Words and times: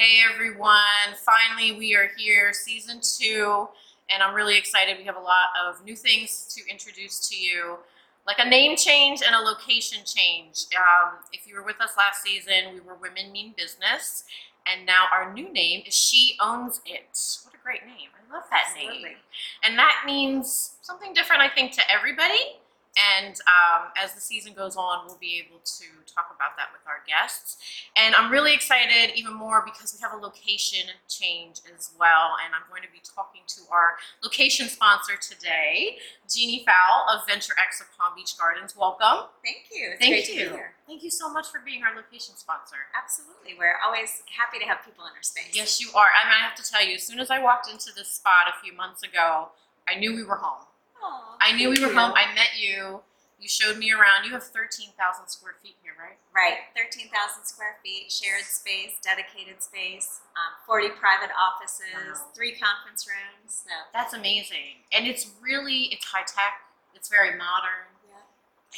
Hey 0.00 0.22
everyone, 0.32 1.12
finally 1.14 1.78
we 1.78 1.94
are 1.94 2.08
here, 2.16 2.54
season 2.54 3.00
two, 3.02 3.68
and 4.08 4.22
I'm 4.22 4.34
really 4.34 4.56
excited. 4.56 4.96
We 4.96 5.04
have 5.04 5.18
a 5.18 5.20
lot 5.20 5.52
of 5.62 5.84
new 5.84 5.94
things 5.94 6.50
to 6.56 6.70
introduce 6.70 7.28
to 7.28 7.36
you, 7.36 7.76
like 8.26 8.38
a 8.38 8.48
name 8.48 8.78
change 8.78 9.20
and 9.20 9.34
a 9.34 9.38
location 9.40 9.98
change. 10.06 10.64
Um, 10.74 11.18
if 11.34 11.46
you 11.46 11.54
were 11.54 11.62
with 11.62 11.82
us 11.82 11.98
last 11.98 12.22
season, 12.22 12.72
we 12.72 12.80
were 12.80 12.94
Women 12.94 13.30
Mean 13.30 13.52
Business, 13.58 14.24
and 14.66 14.86
now 14.86 15.04
our 15.12 15.34
new 15.34 15.52
name 15.52 15.82
is 15.86 15.92
She 15.92 16.34
Owns 16.40 16.80
It. 16.86 17.18
What 17.44 17.52
a 17.52 17.62
great 17.62 17.84
name! 17.84 18.08
I 18.16 18.34
love 18.34 18.44
that 18.50 18.68
Absolutely. 18.70 19.02
name. 19.02 19.16
And 19.64 19.78
that 19.78 20.04
means 20.06 20.76
something 20.80 21.12
different, 21.12 21.42
I 21.42 21.50
think, 21.50 21.72
to 21.72 21.82
everybody. 21.92 22.56
And 22.98 23.38
um, 23.46 23.94
as 23.96 24.14
the 24.14 24.20
season 24.20 24.52
goes 24.52 24.76
on, 24.76 25.06
we'll 25.06 25.18
be 25.20 25.42
able 25.46 25.60
to 25.62 25.86
talk 26.10 26.34
about 26.34 26.58
that 26.58 26.74
with 26.74 26.82
our 26.86 27.06
guests. 27.06 27.56
And 27.96 28.14
I'm 28.14 28.30
really 28.32 28.52
excited 28.52 29.14
even 29.14 29.34
more 29.34 29.62
because 29.64 29.94
we 29.94 30.02
have 30.02 30.12
a 30.12 30.20
location 30.20 30.90
change 31.08 31.62
as 31.70 31.90
well. 31.98 32.34
And 32.44 32.50
I'm 32.50 32.66
going 32.68 32.82
to 32.82 32.90
be 32.90 32.98
talking 32.98 33.42
to 33.46 33.60
our 33.70 33.94
location 34.22 34.68
sponsor 34.68 35.14
today, 35.16 35.98
Jeannie 36.28 36.66
Fowl 36.66 37.06
of 37.14 37.26
Venture 37.28 37.54
X 37.62 37.80
of 37.80 37.86
Palm 37.96 38.14
Beach 38.16 38.34
Gardens. 38.36 38.74
Welcome. 38.76 39.30
Thank 39.44 39.70
you. 39.70 39.94
It's 39.94 40.00
Thank 40.02 40.26
great 40.26 40.28
you. 40.28 40.44
to 40.44 40.50
be 40.50 40.56
here. 40.56 40.72
Thank 40.86 41.02
you 41.04 41.10
so 41.10 41.32
much 41.32 41.46
for 41.46 41.60
being 41.64 41.82
our 41.86 41.94
location 41.94 42.34
sponsor. 42.34 42.90
Absolutely. 42.90 43.54
We're 43.56 43.78
always 43.86 44.22
happy 44.26 44.58
to 44.58 44.66
have 44.66 44.84
people 44.84 45.06
in 45.06 45.14
our 45.14 45.22
space. 45.22 45.54
Yes, 45.54 45.80
you 45.80 45.88
are. 45.94 46.10
I 46.10 46.26
mean, 46.26 46.34
I 46.34 46.42
have 46.42 46.58
to 46.58 46.66
tell 46.66 46.84
you, 46.84 46.96
as 46.96 47.06
soon 47.06 47.20
as 47.20 47.30
I 47.30 47.38
walked 47.38 47.70
into 47.70 47.94
this 47.94 48.10
spot 48.10 48.50
a 48.50 48.58
few 48.58 48.74
months 48.74 49.02
ago, 49.04 49.54
I 49.88 49.94
knew 49.94 50.14
we 50.14 50.24
were 50.24 50.36
home. 50.36 50.66
I 51.40 51.52
knew 51.56 51.70
we 51.70 51.80
were 51.80 51.88
you. 51.92 51.98
home. 51.98 52.12
I 52.14 52.32
met 52.34 52.58
you. 52.58 53.00
You 53.40 53.48
showed 53.48 53.78
me 53.78 53.90
around. 53.90 54.24
You 54.28 54.32
have 54.32 54.44
13,000 54.44 54.92
square 55.28 55.54
feet 55.62 55.76
here, 55.82 55.96
right? 55.98 56.18
Right. 56.36 56.68
13,000 56.76 57.08
square 57.46 57.78
feet, 57.82 58.12
shared 58.12 58.44
space, 58.44 59.00
dedicated 59.02 59.62
space, 59.62 60.20
um, 60.36 60.52
40 60.66 60.90
private 61.00 61.30
offices, 61.32 62.20
Wow. 62.20 62.28
three 62.36 62.52
conference 62.52 63.08
rooms. 63.08 63.64
So, 63.64 63.72
That's 63.94 64.12
amazing. 64.12 64.84
And 64.92 65.06
it's 65.06 65.30
really, 65.40 65.88
it's 65.88 66.04
high 66.04 66.24
tech. 66.28 66.60
It's 66.94 67.08
very 67.08 67.32
modern. 67.38 67.89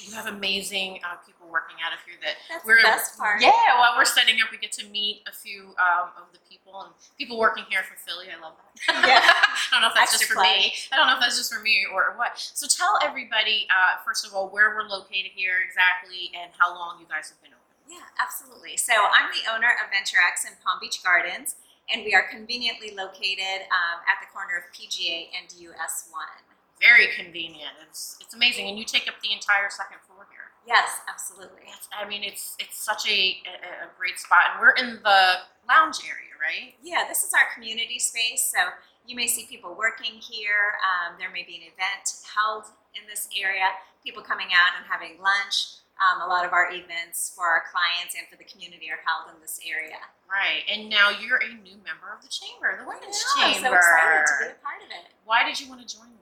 You 0.00 0.16
have 0.16 0.24
amazing 0.24 1.04
uh, 1.04 1.20
people 1.20 1.52
working 1.52 1.76
out 1.84 1.92
of 1.92 2.00
here 2.08 2.16
that 2.24 2.40
That's 2.48 2.64
we're 2.64 2.80
the 2.80 2.88
best 2.88 3.20
part. 3.20 3.44
Yeah, 3.44 3.52
while 3.76 3.92
we're 3.92 4.08
setting 4.08 4.40
up, 4.40 4.48
we 4.48 4.56
get 4.56 4.72
to 4.80 4.88
meet 4.88 5.20
a 5.28 5.32
few 5.36 5.76
um, 5.76 6.16
of 6.16 6.32
the 6.32 6.40
people 6.48 6.72
and 6.80 6.96
people 7.20 7.36
working 7.36 7.68
here 7.68 7.84
from 7.84 8.00
Philly. 8.00 8.32
I 8.32 8.40
love 8.40 8.56
that. 8.56 8.72
Yeah. 9.04 9.20
I 9.20 9.68
don't 9.68 9.84
know 9.84 9.92
if 9.92 9.94
that's 9.94 10.16
just 10.16 10.24
Extra 10.24 10.40
for 10.40 10.48
me. 10.48 10.72
I 10.88 10.96
don't 10.96 11.12
know 11.12 11.16
if 11.16 11.20
that's 11.20 11.36
just 11.36 11.52
for 11.52 11.60
me 11.60 11.84
or 11.92 12.16
what. 12.16 12.40
So 12.40 12.64
tell 12.64 12.96
everybody, 13.04 13.68
uh, 13.68 14.00
first 14.00 14.24
of 14.24 14.32
all, 14.32 14.48
where 14.48 14.72
we're 14.72 14.88
located 14.88 15.36
here 15.36 15.60
exactly 15.60 16.32
and 16.32 16.48
how 16.56 16.72
long 16.72 16.96
you 16.96 17.04
guys 17.04 17.28
have 17.28 17.40
been 17.44 17.52
open. 17.52 17.76
Yeah, 17.84 18.08
absolutely. 18.16 18.80
So 18.80 18.96
I'm 18.96 19.28
the 19.28 19.44
owner 19.52 19.76
of 19.76 19.92
Venture 19.92 20.24
X 20.24 20.48
in 20.48 20.56
Palm 20.64 20.80
Beach 20.80 21.04
Gardens, 21.04 21.60
and 21.92 22.00
we 22.00 22.16
are 22.16 22.24
conveniently 22.32 22.96
located 22.96 23.68
um, 23.68 24.00
at 24.08 24.24
the 24.24 24.28
corner 24.32 24.56
of 24.56 24.64
PGA 24.72 25.28
and 25.36 25.52
US 25.76 26.08
1. 26.08 26.51
Very 26.82 27.06
convenient. 27.14 27.72
It's 27.88 28.18
it's 28.20 28.34
amazing, 28.34 28.66
and 28.68 28.76
you 28.78 28.84
take 28.84 29.06
up 29.06 29.14
the 29.22 29.30
entire 29.32 29.70
second 29.70 30.02
floor 30.06 30.26
here. 30.30 30.50
Yes, 30.66 30.98
absolutely. 31.08 31.62
It's, 31.70 31.86
I 31.94 32.06
mean, 32.08 32.22
it's 32.26 32.56
it's 32.58 32.76
such 32.82 33.06
a, 33.08 33.38
a, 33.46 33.86
a 33.86 33.88
great 33.96 34.18
spot, 34.18 34.52
and 34.52 34.60
we're 34.60 34.74
in 34.74 34.98
the 35.02 35.46
lounge 35.70 36.02
area, 36.02 36.34
right? 36.42 36.74
Yeah, 36.82 37.06
this 37.08 37.22
is 37.22 37.30
our 37.34 37.46
community 37.54 37.98
space. 37.98 38.50
So 38.50 38.58
you 39.06 39.14
may 39.14 39.26
see 39.26 39.46
people 39.46 39.74
working 39.78 40.18
here. 40.18 40.74
Um, 40.82 41.14
there 41.18 41.30
may 41.30 41.46
be 41.46 41.54
an 41.62 41.70
event 41.70 42.06
held 42.34 42.66
in 42.98 43.06
this 43.08 43.28
area, 43.38 43.70
people 44.04 44.22
coming 44.22 44.50
out 44.50 44.74
and 44.74 44.84
having 44.90 45.22
lunch. 45.22 45.78
Um, 46.02 46.18
a 46.22 46.26
lot 46.26 46.42
of 46.42 46.50
our 46.50 46.66
events 46.72 47.30
for 47.36 47.46
our 47.46 47.62
clients 47.70 48.18
and 48.18 48.26
for 48.26 48.34
the 48.34 48.48
community 48.48 48.90
are 48.90 48.98
held 49.06 49.30
in 49.30 49.38
this 49.38 49.60
area. 49.62 50.02
Right. 50.26 50.66
And 50.66 50.90
now 50.90 51.14
you're 51.14 51.38
a 51.38 51.52
new 51.62 51.78
member 51.86 52.10
of 52.10 52.22
the 52.26 52.32
chamber, 52.32 52.74
the 52.74 52.88
women's 52.88 53.22
Yeah, 53.38 53.46
I'm 53.46 53.52
chamber. 53.54 53.70
so 53.70 53.76
excited 53.78 54.26
to 54.26 54.34
be 54.42 54.50
a 54.50 54.58
part 54.66 54.82
of 54.82 54.90
it. 54.90 55.14
Why 55.22 55.46
did 55.46 55.60
you 55.62 55.70
want 55.70 55.78
to 55.78 55.86
join 55.86 56.10
the 56.10 56.18
women's 56.18 56.18
chamber? 56.18 56.21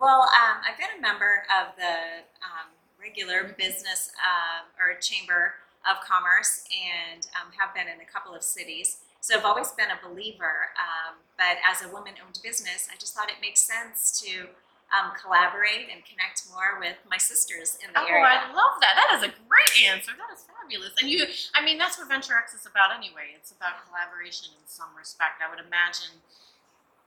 Well, 0.00 0.22
um, 0.32 0.64
I've 0.64 0.78
been 0.80 0.96
a 0.96 1.00
member 1.00 1.44
of 1.52 1.76
the 1.76 2.24
um, 2.40 2.72
regular 2.96 3.54
business 3.58 4.10
um, 4.16 4.64
or 4.80 4.96
chamber 4.98 5.54
of 5.84 6.00
commerce 6.00 6.64
and 6.72 7.28
um, 7.36 7.52
have 7.56 7.74
been 7.76 7.84
in 7.88 8.00
a 8.00 8.08
couple 8.08 8.34
of 8.34 8.42
cities. 8.42 9.04
So 9.20 9.36
I've 9.36 9.44
always 9.44 9.72
been 9.76 9.92
a 9.92 10.00
believer. 10.00 10.72
Um, 10.80 11.20
but 11.36 11.60
as 11.68 11.84
a 11.84 11.88
woman-owned 11.92 12.40
business, 12.40 12.88
I 12.88 12.96
just 12.96 13.12
thought 13.12 13.28
it 13.28 13.44
makes 13.44 13.60
sense 13.60 14.16
to 14.24 14.48
um, 14.88 15.12
collaborate 15.20 15.92
and 15.92 16.00
connect 16.08 16.48
more 16.48 16.80
with 16.80 16.96
my 17.04 17.20
sisters 17.20 17.76
in 17.84 17.92
the 17.92 18.00
oh, 18.00 18.08
area. 18.08 18.24
I 18.24 18.48
love 18.56 18.80
that. 18.80 18.96
That 18.96 19.20
is 19.20 19.22
a 19.28 19.32
great 19.44 19.74
answer. 19.84 20.16
That 20.16 20.32
is 20.32 20.48
fabulous. 20.48 20.96
And 20.96 21.12
you, 21.12 21.28
I 21.52 21.60
mean, 21.60 21.76
that's 21.76 22.00
what 22.00 22.08
Venture 22.08 22.40
X 22.40 22.56
is 22.56 22.64
about 22.64 22.90
anyway. 22.96 23.36
It's 23.36 23.52
about 23.52 23.84
collaboration 23.84 24.48
in 24.56 24.64
some 24.64 24.96
respect. 24.96 25.44
I 25.44 25.52
would 25.52 25.60
imagine 25.60 26.24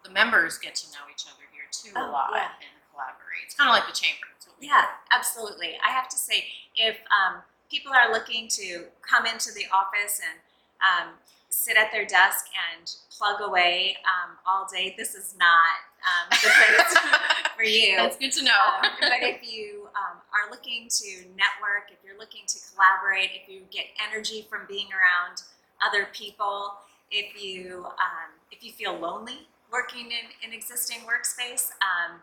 the 0.06 0.14
members 0.14 0.62
get 0.62 0.78
to 0.86 0.88
know 0.94 1.10
each 1.10 1.26
other 1.26 1.44
here 1.50 1.66
too 1.74 1.92
a 1.98 2.06
Oh, 2.06 2.12
lot 2.14 2.30
yeah. 2.38 2.54
and 2.62 2.76
collaborate. 2.94 3.50
It's 3.50 3.58
kind 3.58 3.70
of 3.70 3.74
like 3.74 3.90
the 3.90 3.98
chamber. 3.98 4.30
Yeah, 4.64 4.86
absolutely. 5.12 5.76
I 5.86 5.92
have 5.92 6.08
to 6.08 6.18
say, 6.18 6.46
if 6.76 6.96
um, 7.12 7.42
people 7.70 7.92
are 7.92 8.14
looking 8.14 8.48
to 8.50 8.86
come 9.02 9.26
into 9.26 9.52
the 9.52 9.66
office 9.74 10.22
and 10.24 10.40
um, 10.80 11.14
sit 11.50 11.76
at 11.76 11.92
their 11.92 12.06
desk 12.06 12.46
and 12.72 12.90
plug 13.12 13.42
away 13.42 13.98
um, 14.08 14.38
all 14.48 14.66
day, 14.72 14.96
this 14.98 15.16
is 15.16 15.36
not 15.38 15.84
um, 16.08 16.30
the 16.32 16.48
place 16.48 16.98
for 17.58 17.64
you. 17.64 17.98
That's 17.98 18.18
good 18.18 18.32
to 18.40 18.46
know. 18.46 18.64
Um, 18.84 18.90
but 19.02 19.20
if 19.22 19.44
you 19.44 19.90
um, 20.00 20.24
are 20.32 20.50
looking 20.50 20.88
to 20.90 21.28
network, 21.36 21.92
if 21.92 22.00
you're 22.06 22.18
looking 22.18 22.44
to 22.48 22.58
collaborate, 22.72 23.32
if 23.36 23.52
you 23.52 23.64
get 23.70 23.86
energy 24.00 24.48
from 24.50 24.62
being 24.70 24.88
around 24.96 25.44
other 25.86 26.08
people, 26.14 26.76
if 27.12 27.42
you 27.42 27.86
um, 27.86 28.32
if 28.50 28.64
you 28.64 28.72
feel 28.72 28.98
lonely 28.98 29.48
working 29.72 30.06
in 30.06 30.30
an 30.48 30.54
existing 30.54 31.00
workspace, 31.00 31.72
um, 31.82 32.22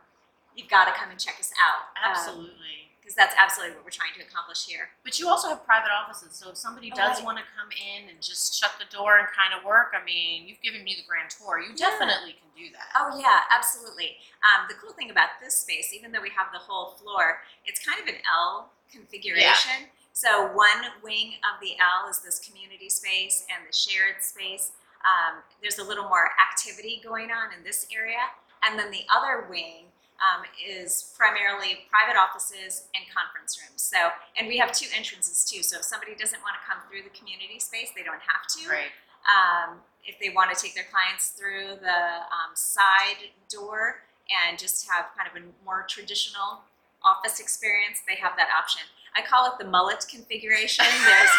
you've 0.56 0.68
got 0.68 0.84
to 0.86 0.92
come 0.92 1.10
and 1.10 1.18
check 1.18 1.36
us 1.40 1.52
out. 1.58 1.90
Absolutely. 2.02 2.90
because 3.00 3.16
that's 3.16 3.34
absolutely 3.40 3.74
what 3.74 3.82
we're 3.84 3.90
trying 3.90 4.12
to 4.14 4.22
accomplish 4.22 4.66
here. 4.66 4.90
But 5.02 5.18
you 5.18 5.26
also 5.26 5.48
have 5.48 5.64
private 5.64 5.90
offices, 5.90 6.36
so 6.36 6.50
if 6.50 6.56
somebody 6.58 6.92
Oh, 6.92 6.96
does 6.96 7.16
right. 7.18 7.24
want 7.24 7.38
to 7.38 7.44
come 7.58 7.66
in 7.72 8.08
and 8.08 8.20
just 8.22 8.54
shut 8.54 8.70
the 8.78 8.84
door 8.94 9.18
and 9.18 9.26
kind 9.34 9.50
of 9.56 9.64
work, 9.64 9.90
I 9.98 10.04
mean, 10.04 10.46
you've 10.46 10.60
given 10.62 10.84
me 10.84 10.94
the 10.94 11.02
grand 11.08 11.30
tour. 11.30 11.58
You 11.58 11.70
Yeah. 11.74 11.90
definitely 11.90 12.34
can 12.38 12.50
do 12.54 12.70
that. 12.70 12.86
Oh 12.94 13.18
yeah, 13.18 13.44
absolutely. 13.50 14.18
Um, 14.46 14.68
the 14.68 14.74
cool 14.74 14.92
thing 14.92 15.10
about 15.10 15.40
this 15.42 15.56
space, 15.56 15.92
even 15.92 16.12
though 16.12 16.20
we 16.22 16.30
have 16.30 16.52
the 16.52 16.58
whole 16.60 16.92
floor, 17.02 17.42
it's 17.64 17.84
kind 17.84 17.98
of 18.00 18.06
an 18.06 18.20
L 18.30 18.70
configuration. 18.92 19.90
Yeah. 19.90 19.96
So 20.12 20.46
one 20.52 20.92
wing 21.02 21.34
of 21.42 21.58
the 21.60 21.74
L 21.80 22.08
is 22.10 22.20
this 22.20 22.38
community 22.38 22.90
space 22.90 23.46
and 23.50 23.66
the 23.66 23.72
shared 23.72 24.22
space. 24.22 24.72
Um, 25.02 25.42
there's 25.62 25.78
a 25.78 25.84
little 25.84 26.04
more 26.06 26.30
activity 26.38 27.00
going 27.02 27.30
on 27.32 27.54
in 27.56 27.64
this 27.64 27.86
area, 27.90 28.20
and 28.62 28.78
then 28.78 28.90
the 28.90 29.02
other 29.10 29.46
wing 29.48 29.89
um, 30.20 30.44
is 30.60 31.12
primarily 31.16 31.88
private 31.88 32.16
offices 32.18 32.88
and 32.94 33.04
conference 33.08 33.56
rooms. 33.56 33.80
So, 33.82 34.12
and 34.38 34.46
we 34.48 34.58
have 34.58 34.72
two 34.72 34.86
entrances 34.96 35.44
too. 35.44 35.62
So 35.62 35.78
if 35.80 35.84
somebody 35.84 36.14
doesn't 36.14 36.40
want 36.44 36.56
to 36.60 36.62
come 36.68 36.78
through 36.88 37.08
the 37.08 37.14
community 37.16 37.58
space, 37.58 37.90
they 37.96 38.04
don't 38.04 38.20
have 38.20 38.44
to 38.60 38.68
Right. 38.68 38.92
um, 39.24 39.80
if 40.04 40.20
they 40.20 40.30
want 40.30 40.52
to 40.52 40.56
take 40.60 40.74
their 40.74 40.86
clients 40.92 41.28
through 41.32 41.80
the 41.80 42.00
um, 42.32 42.52
side 42.54 43.32
door 43.48 44.04
and 44.28 44.58
just 44.58 44.88
have 44.88 45.06
kind 45.16 45.28
of 45.28 45.34
a 45.40 45.44
more 45.64 45.84
traditional 45.88 46.60
office 47.02 47.40
experience, 47.40 48.00
they 48.06 48.16
have 48.16 48.36
that 48.36 48.48
option. 48.56 48.82
I 49.16 49.22
call 49.22 49.46
it 49.46 49.58
the 49.58 49.64
mullet 49.68 50.04
configuration. 50.08 50.84
There's 51.04 51.30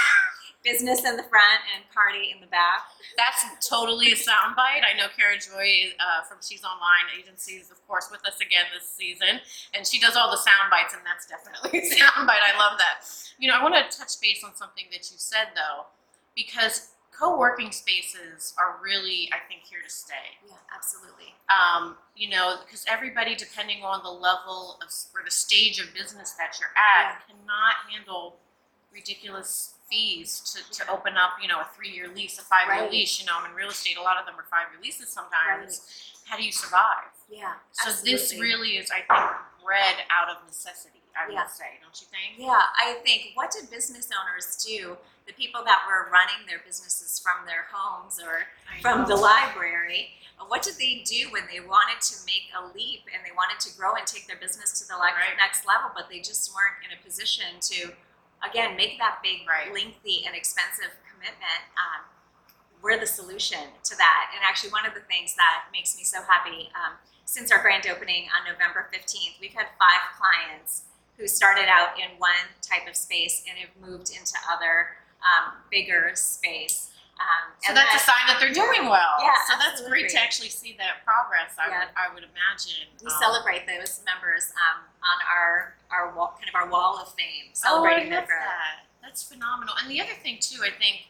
business 0.63 1.03
in 1.05 1.17
the 1.17 1.23
front 1.23 1.61
and 1.75 1.83
party 1.93 2.31
in 2.33 2.39
the 2.39 2.47
back. 2.47 2.85
That's 3.17 3.67
totally 3.67 4.11
a 4.11 4.15
soundbite. 4.15 4.85
I 4.85 4.93
know 4.97 5.07
Kara 5.15 5.37
Joy 5.37 5.93
uh, 5.99 6.23
from 6.27 6.37
She's 6.41 6.63
Online 6.63 7.09
Agencies, 7.17 7.71
of 7.71 7.85
course, 7.87 8.09
with 8.11 8.25
us 8.25 8.37
again 8.39 8.65
this 8.73 8.87
season, 8.89 9.41
and 9.73 9.85
she 9.85 9.99
does 9.99 10.15
all 10.15 10.29
the 10.31 10.37
sound 10.37 10.69
bites, 10.69 10.93
and 10.93 11.01
that's 11.05 11.25
definitely 11.25 11.79
a 11.79 11.83
soundbite. 11.97 12.41
I 12.45 12.57
love 12.57 12.77
that. 12.77 13.05
You 13.39 13.49
know, 13.49 13.55
I 13.57 13.63
want 13.63 13.75
to 13.75 13.85
touch 13.97 14.19
base 14.21 14.43
on 14.45 14.55
something 14.55 14.85
that 14.91 15.09
you 15.11 15.17
said 15.17 15.53
though, 15.55 15.85
because 16.35 16.91
co-working 17.11 17.71
spaces 17.71 18.53
are 18.57 18.77
really, 18.83 19.29
I 19.33 19.37
think, 19.47 19.61
here 19.69 19.79
to 19.85 19.91
stay. 19.91 20.39
Yeah, 20.47 20.55
absolutely. 20.73 21.35
um, 21.49 21.97
you 22.15 22.29
know, 22.29 22.57
because 22.65 22.85
everybody, 22.89 23.35
depending 23.35 23.83
on 23.83 24.01
the 24.03 24.09
level 24.09 24.77
of 24.81 24.89
or 25.13 25.21
the 25.25 25.31
stage 25.31 25.79
of 25.79 25.93
business 25.93 26.31
that 26.39 26.57
you're 26.59 26.73
at, 26.77 27.21
cannot 27.27 27.75
handle 27.91 28.37
ridiculous 28.93 29.75
fees 30.01 30.39
to, 30.55 30.79
to 30.79 30.89
open 30.91 31.13
up, 31.17 31.31
you 31.41 31.47
know, 31.47 31.59
a 31.59 31.67
three-year 31.75 32.07
lease, 32.15 32.39
a 32.39 32.41
five-year 32.43 32.83
Right. 32.83 32.91
lease. 32.91 33.19
You 33.19 33.25
know, 33.27 33.33
I'm 33.37 33.45
in 33.51 33.55
real 33.55 33.69
estate. 33.69 33.97
A 33.97 34.01
lot 34.01 34.17
of 34.17 34.25
them 34.25 34.35
are 34.39 34.47
five-year 34.49 34.81
leases 34.81 35.09
sometimes. 35.09 35.81
How 36.25 36.37
do 36.37 36.43
you 36.43 36.51
survive? 36.51 37.11
Yeah. 37.29 37.53
So 37.73 37.91
this 37.91 38.31
absolutely. 38.31 38.39
really 38.47 38.69
is, 38.77 38.89
I 38.89 39.01
think, 39.03 39.63
bred 39.63 39.95
out 40.09 40.29
of 40.29 40.37
necessity. 40.47 41.01
I 41.15 41.29
Yeah. 41.29 41.43
would 41.43 41.51
say, 41.51 41.77
don't 41.83 41.99
you 41.99 42.07
think? 42.07 42.39
Yeah, 42.39 42.67
I 42.79 42.93
think 43.03 43.31
what 43.35 43.51
did 43.51 43.69
business 43.69 44.09
owners 44.15 44.55
do? 44.63 44.97
The 45.27 45.33
people 45.33 45.63
that 45.65 45.83
were 45.85 46.09
running 46.09 46.47
their 46.47 46.59
businesses 46.59 47.19
from 47.19 47.45
their 47.45 47.67
homes 47.71 48.19
or 48.19 48.47
I 48.71 48.81
from 48.81 49.01
know. 49.01 49.07
the 49.07 49.15
library. 49.17 50.15
What 50.47 50.63
did 50.63 50.77
they 50.79 51.03
do 51.05 51.29
when 51.29 51.43
they 51.51 51.59
wanted 51.59 52.01
to 52.01 52.15
make 52.25 52.49
a 52.57 52.65
leap 52.73 53.01
and 53.13 53.23
they 53.23 53.31
wanted 53.31 53.59
to 53.69 53.77
grow 53.77 53.93
and 53.95 54.07
take 54.07 54.25
their 54.25 54.37
business 54.37 54.79
to 54.81 54.87
the 54.87 54.95
Right. 54.95 55.37
next 55.37 55.65
level, 55.65 55.91
but 55.93 56.09
they 56.09 56.19
just 56.19 56.51
weren't 56.55 56.77
in 56.83 56.97
a 56.97 57.01
position 57.03 57.59
to, 57.59 57.93
again, 58.43 58.75
make 58.75 58.97
that 58.99 59.19
big, 59.23 59.47
Right. 59.47 59.71
lengthy, 59.73 60.25
and 60.25 60.35
expensive 60.35 60.91
commitment? 61.09 61.63
Um, 61.77 62.05
we're 62.81 62.97
the 62.99 63.07
solution 63.07 63.59
to 63.83 63.95
that. 63.97 64.31
And 64.33 64.43
actually, 64.43 64.71
one 64.71 64.85
of 64.85 64.93
the 64.93 65.01
things 65.01 65.35
that 65.35 65.65
makes 65.71 65.95
me 65.97 66.03
so 66.03 66.21
happy 66.23 66.71
um, 66.75 66.97
since 67.25 67.51
our 67.51 67.61
grand 67.61 67.85
opening 67.87 68.27
on 68.35 68.51
November 68.51 68.89
15th, 68.91 69.39
we've 69.39 69.53
had 69.53 69.67
five 69.77 70.17
clients 70.17 70.83
who 71.17 71.27
started 71.27 71.65
out 71.69 71.99
in 71.99 72.17
one 72.17 72.49
type 72.61 72.87
of 72.89 72.95
space 72.95 73.43
and 73.47 73.57
have 73.59 73.69
moved 73.79 74.09
into 74.09 74.33
other 74.51 74.97
um, 75.21 75.53
bigger 75.69 76.11
space. 76.15 76.89
Um, 77.19 77.53
So 77.61 77.73
that's 77.73 77.93
a 77.95 77.99
sign 77.99 78.25
that 78.27 78.37
they're 78.39 78.53
doing 78.53 78.89
well. 78.89 79.17
Yeah, 79.21 79.33
So 79.47 79.53
that's 79.59 79.81
great 79.87 80.09
to 80.09 80.17
actually 80.19 80.49
see 80.49 80.75
that 80.79 81.05
progress. 81.05 81.53
I 81.59 81.69
Yeah. 81.69 81.79
would 81.79 81.89
I 81.95 82.05
would 82.13 82.23
imagine. 82.23 82.87
we 83.01 83.07
Um, 83.11 83.19
celebrate 83.21 83.67
those 83.67 84.01
members 84.05 84.51
um, 84.57 84.85
on 85.03 85.17
our 85.27 85.75
our 85.91 86.11
wall, 86.15 86.33
kind 86.39 86.47
of 86.49 86.55
our 86.55 86.67
wall 86.67 86.97
of 86.97 87.13
fame, 87.15 87.53
celebrating 87.53 88.05
Oh, 88.05 88.07
I 88.07 88.09
their 88.09 88.19
love 88.21 88.27
that. 88.29 88.79
That's 89.01 89.21
phenomenal. 89.23 89.75
And 89.77 89.89
the 89.91 89.99
other 90.01 90.15
thing 90.23 90.39
too, 90.39 90.63
I 90.63 90.71
think 90.71 91.07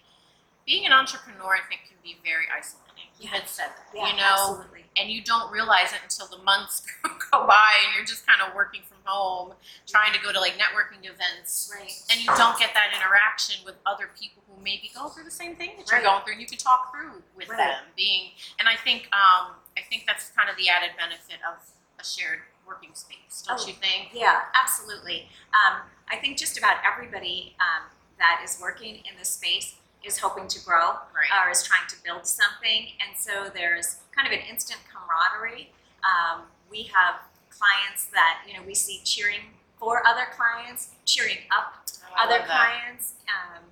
being 0.66 0.86
an 0.86 0.92
entrepreneur, 0.92 1.56
I 1.56 1.62
think, 1.70 1.82
can 1.88 1.98
be 2.04 2.18
very 2.24 2.46
isolating. 2.50 3.08
You 3.20 3.30
had 3.30 3.48
said 3.48 3.70
that, 3.70 3.86
Yeah, 3.94 4.08
you 4.10 4.16
know, 4.18 4.24
absolutely. 4.34 4.81
And 4.98 5.10
you 5.10 5.24
don't 5.24 5.52
realize 5.52 5.94
it 5.94 6.00
until 6.04 6.28
the 6.28 6.44
months 6.44 6.82
go 7.32 7.48
by, 7.48 7.72
and 7.86 7.96
you're 7.96 8.06
just 8.06 8.26
kind 8.28 8.42
of 8.42 8.54
working 8.56 8.82
from 8.88 8.98
home, 9.04 9.54
trying 9.88 10.12
to 10.14 10.20
go 10.20 10.32
to 10.32 10.40
like 10.40 10.54
networking 10.54 11.04
events, 11.10 11.72
Right. 11.74 11.92
and 12.12 12.20
you 12.20 12.28
don't 12.36 12.58
get 12.60 12.74
that 12.74 12.92
interaction 12.96 13.64
with 13.66 13.76
other 13.86 14.10
people 14.20 14.44
who 14.48 14.62
maybe 14.62 14.92
go 14.94 15.08
through 15.10 15.24
the 15.24 15.32
same 15.32 15.56
thing 15.56 15.72
that 15.78 15.90
you're 15.90 16.02
going 16.02 16.24
through, 16.24 16.34
and 16.34 16.42
you 16.42 16.48
can 16.48 16.58
talk 16.58 16.92
through 16.92 17.24
with 17.36 17.48
Right. 17.50 17.58
them. 17.58 17.86
Being, 17.96 18.32
and 18.60 18.68
I 18.68 18.76
think, 18.76 19.04
um, 19.16 19.56
I 19.78 19.82
think 19.90 20.06
that's 20.06 20.30
kind 20.32 20.50
of 20.50 20.58
the 20.58 20.68
added 20.70 20.92
benefit 20.98 21.40
of 21.48 21.56
a 22.00 22.04
shared 22.04 22.42
working 22.68 22.94
space, 22.94 23.44
don't 23.48 23.60
Oh. 23.60 23.68
you 23.68 23.74
think? 23.74 24.10
Yeah, 24.14 24.44
absolutely. 24.54 25.30
Um, 25.54 25.82
I 26.10 26.18
think 26.18 26.38
just 26.38 26.58
about 26.58 26.78
everybody 26.86 27.56
um, 27.60 27.90
that 28.20 28.42
is 28.44 28.60
working 28.62 28.98
in 29.06 29.18
this 29.18 29.30
space 29.30 29.76
is 30.04 30.18
hoping 30.20 30.48
to 30.48 30.60
grow 30.66 30.98
Right. 31.14 31.30
or 31.46 31.50
is 31.52 31.64
trying 31.64 31.88
to 31.90 31.96
build 32.04 32.26
something, 32.26 32.88
and 33.00 33.18
so 33.18 33.50
there's 33.54 33.98
kind 34.16 34.28
of 34.28 34.34
an 34.34 34.42
instant 34.50 34.80
camaraderie. 34.92 35.70
Um, 36.04 36.44
we 36.70 36.84
have 36.94 37.16
clients 37.50 38.06
that 38.06 38.42
you 38.48 38.54
know 38.56 38.62
we 38.66 38.74
see 38.76 39.02
cheering 39.04 39.42
for 39.80 40.06
other 40.08 40.28
clients, 40.36 40.90
cheering 41.06 41.40
up 41.52 41.74
Oh, 42.14 42.26
other 42.26 42.44
clients, 42.46 43.14
um, 43.30 43.64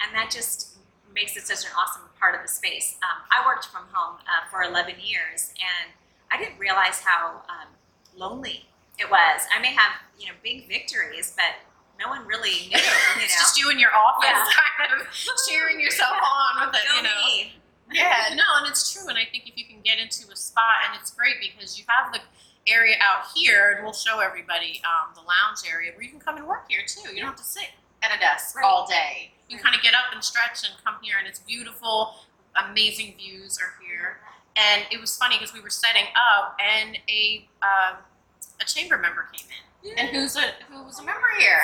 and 0.00 0.14
that 0.14 0.30
just 0.30 0.76
makes 1.12 1.36
it 1.36 1.42
such 1.48 1.64
an 1.64 1.72
awesome 1.76 2.02
part 2.20 2.34
of 2.36 2.42
the 2.42 2.48
space. 2.48 2.96
Um, 3.02 3.22
I 3.30 3.44
worked 3.44 3.66
from 3.66 3.82
home 3.90 4.18
uh, 4.20 4.48
for 4.50 4.62
11 4.62 4.94
years, 5.02 5.52
and 5.58 5.90
I 6.30 6.38
didn't 6.38 6.58
realize 6.60 7.00
how 7.00 7.42
um, 7.48 7.66
lonely 8.16 8.66
it 9.00 9.10
was. 9.10 9.42
I 9.56 9.60
may 9.60 9.74
have 9.74 9.92
you 10.18 10.26
know 10.26 10.32
big 10.44 10.68
victories, 10.68 11.32
but 11.34 11.56
no 11.98 12.08
one 12.08 12.26
really 12.26 12.68
knew. 12.68 12.76
You 12.78 13.20
know, 13.20 13.24
It's 13.24 13.34
just 13.38 13.58
you 13.58 13.70
in 13.70 13.78
your 13.78 13.94
office, 13.94 14.28
Yeah. 14.30 14.44
kind 14.88 15.00
of 15.00 15.06
cheering 15.48 15.80
yourself 15.80 16.16
on 16.22 16.66
with 16.66 16.76
it, 16.76 16.86
Go 16.88 16.96
you 16.96 17.02
know. 17.02 17.24
me. 17.26 17.52
Yeah, 17.90 18.34
no, 18.34 18.44
and 18.58 18.68
it's 18.68 18.92
true. 18.92 19.08
And 19.08 19.16
I 19.18 19.24
think 19.30 19.48
if 19.48 19.56
you 19.56 19.64
can 19.64 19.80
get 19.82 19.98
into 19.98 20.30
a 20.30 20.36
spot, 20.36 20.86
and 20.86 21.00
it's 21.00 21.10
great 21.10 21.36
because 21.40 21.78
you 21.78 21.84
have 21.88 22.12
the 22.12 22.20
area 22.70 22.96
out 23.00 23.24
here, 23.34 23.72
and 23.72 23.82
we'll 23.84 23.94
show 23.96 24.20
everybody 24.20 24.82
um, 24.84 25.14
the 25.14 25.22
lounge 25.22 25.64
area 25.70 25.92
where 25.94 26.02
you 26.02 26.10
can 26.10 26.20
come 26.20 26.36
and 26.36 26.46
work 26.46 26.66
here 26.68 26.82
too. 26.86 27.08
You 27.14 27.20
don't 27.20 27.30
have 27.32 27.36
to 27.36 27.44
sit 27.44 27.70
at 28.02 28.14
a 28.14 28.20
desk 28.20 28.54
Right. 28.56 28.64
all 28.64 28.86
day. 28.86 29.32
You 29.48 29.56
Right. 29.56 29.64
kind 29.64 29.74
of 29.74 29.80
get 29.82 29.94
up 29.94 30.12
and 30.12 30.22
stretch 30.22 30.64
and 30.68 30.74
come 30.84 30.96
here, 31.02 31.16
and 31.18 31.26
it's 31.26 31.38
beautiful. 31.40 32.20
Amazing 32.56 33.16
views 33.16 33.58
are 33.58 33.72
here. 33.82 34.20
And 34.56 34.84
it 34.90 35.00
was 35.00 35.16
funny 35.16 35.36
because 35.38 35.54
we 35.54 35.60
were 35.60 35.70
setting 35.70 36.06
up, 36.36 36.58
and 36.60 36.98
a 37.08 37.48
um, 37.62 37.96
a 38.60 38.64
chamber 38.66 38.98
member 38.98 39.28
came 39.32 39.46
in, 39.48 39.64
and 39.96 40.08
who's 40.08 40.36
a 40.36 40.42
who 40.70 40.82
was 40.84 40.98
a 40.98 41.04
member 41.04 41.28
here. 41.38 41.60